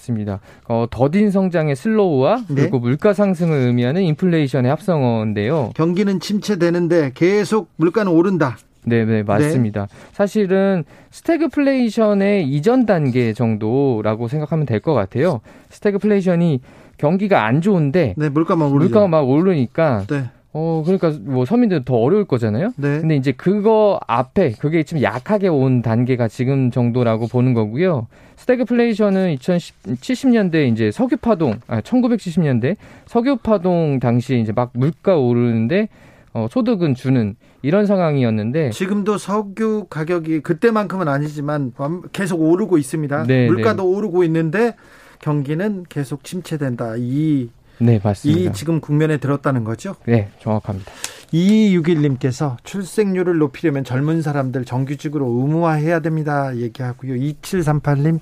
어, 0.68 0.86
더딘 0.90 1.30
성장의 1.30 1.76
slow와 1.76 2.44
네. 2.48 2.54
그리고 2.62 2.78
물가 2.78 3.12
상승을 3.12 3.56
의미하는 3.58 4.02
인플레이션의 4.02 4.70
합성어인데요. 4.70 5.72
경기는 5.74 6.20
침체되는데 6.20 7.12
계속 7.14 7.68
물가는 7.76 8.10
오른다. 8.10 8.56
네, 8.84 9.04
네, 9.04 9.22
맞습니다. 9.22 9.86
네. 9.86 9.94
사실은 10.12 10.84
스태그플레이션의 11.10 12.48
이전 12.48 12.86
단계 12.86 13.32
정도라고 13.32 14.28
생각하면 14.28 14.66
될 14.66 14.80
것 14.80 14.94
같아요. 14.94 15.40
스태그플레이션이 15.70 16.60
경기가 16.96 17.44
안 17.44 17.60
좋은데 17.60 18.14
네, 18.16 18.28
물가만 18.28 18.68
오르죠. 18.70 18.88
물가가 18.88 19.08
막 19.08 19.28
오르니까 19.28 20.04
네. 20.08 20.24
어, 20.52 20.82
그러니까 20.84 21.12
뭐 21.20 21.44
서민들은 21.44 21.84
더 21.84 21.96
어려울 21.96 22.24
거잖아요. 22.24 22.72
네. 22.76 23.00
근데 23.00 23.16
이제 23.16 23.32
그거 23.32 24.00
앞에 24.06 24.52
그게 24.52 24.82
좀 24.82 25.02
약하게 25.02 25.48
온 25.48 25.82
단계가 25.82 26.26
지금 26.28 26.70
정도라고 26.70 27.26
보는 27.26 27.54
거고요. 27.54 28.06
스태그플레이션은 28.36 29.36
2070년대 29.36 30.72
이제 30.72 30.90
석유 30.90 31.16
파동, 31.16 31.58
아 31.66 31.80
1970년대 31.80 32.76
석유 33.06 33.36
파동 33.36 33.98
당시에 34.00 34.38
이제 34.38 34.52
막 34.52 34.70
물가 34.72 35.18
오르는데 35.18 35.88
어, 36.32 36.46
소득은 36.50 36.94
주는 36.94 37.36
이런 37.62 37.86
상황이었는데 37.86 38.70
지금도 38.70 39.18
석유 39.18 39.86
가격이 39.90 40.40
그때만큼은 40.40 41.08
아니지만 41.08 41.72
계속 42.12 42.40
오르고 42.40 42.78
있습니다. 42.78 43.24
네, 43.24 43.46
물가도 43.48 43.82
네. 43.82 43.88
오르고 43.88 44.24
있는데 44.24 44.74
경기는 45.20 45.84
계속 45.88 46.24
침체된다. 46.24 46.94
이 46.96 47.50
네, 47.80 48.00
맞습니다. 48.02 48.50
이 48.50 48.52
지금 48.52 48.80
국면에 48.80 49.18
들었다는 49.18 49.64
거죠? 49.64 49.96
네, 50.06 50.30
정확합니다. 50.40 50.90
2261님께서 51.32 52.56
출생률을 52.64 53.38
높이려면 53.38 53.84
젊은 53.84 54.22
사람들 54.22 54.64
정규직으로 54.64 55.26
의무화해야 55.26 56.00
됩니다. 56.00 56.56
얘기하고요. 56.56 57.14
2738님 57.14 58.20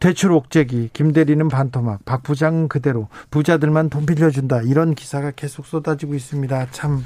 대출 0.00 0.32
옥죄기 0.32 0.90
김대리는 0.92 1.48
반토막 1.48 2.04
박 2.04 2.22
부장 2.22 2.68
그대로 2.68 3.08
부자들만 3.30 3.90
돈 3.90 4.06
빌려준다. 4.06 4.62
이런 4.62 4.94
기사가 4.94 5.30
계속 5.32 5.66
쏟아지고 5.66 6.14
있습니다. 6.14 6.68
참 6.72 7.04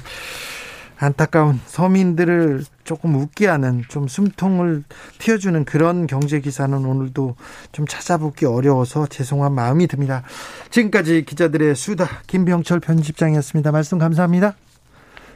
안타까운 0.97 1.59
서민들을 1.65 2.63
조금 2.83 3.15
웃게 3.15 3.47
하는 3.47 3.83
좀 3.89 4.07
숨통을 4.07 4.83
틔워주는 5.19 5.65
그런 5.65 6.07
경제 6.07 6.39
기사는 6.39 6.73
오늘도 6.85 7.35
좀 7.71 7.87
찾아보기 7.87 8.45
어려워서 8.45 9.07
죄송한 9.07 9.53
마음이 9.53 9.87
듭니다. 9.87 10.23
지금까지 10.69 11.25
기자들의 11.25 11.75
수다 11.75 12.07
김병철 12.27 12.79
편집장이었습니다. 12.79 13.71
말씀 13.71 13.97
감사합니다. 13.97 14.55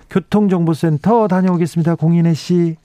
교통정보센터 0.10 1.28
다녀오겠습니다. 1.28 1.96
공인혜 1.96 2.34
씨. 2.34 2.78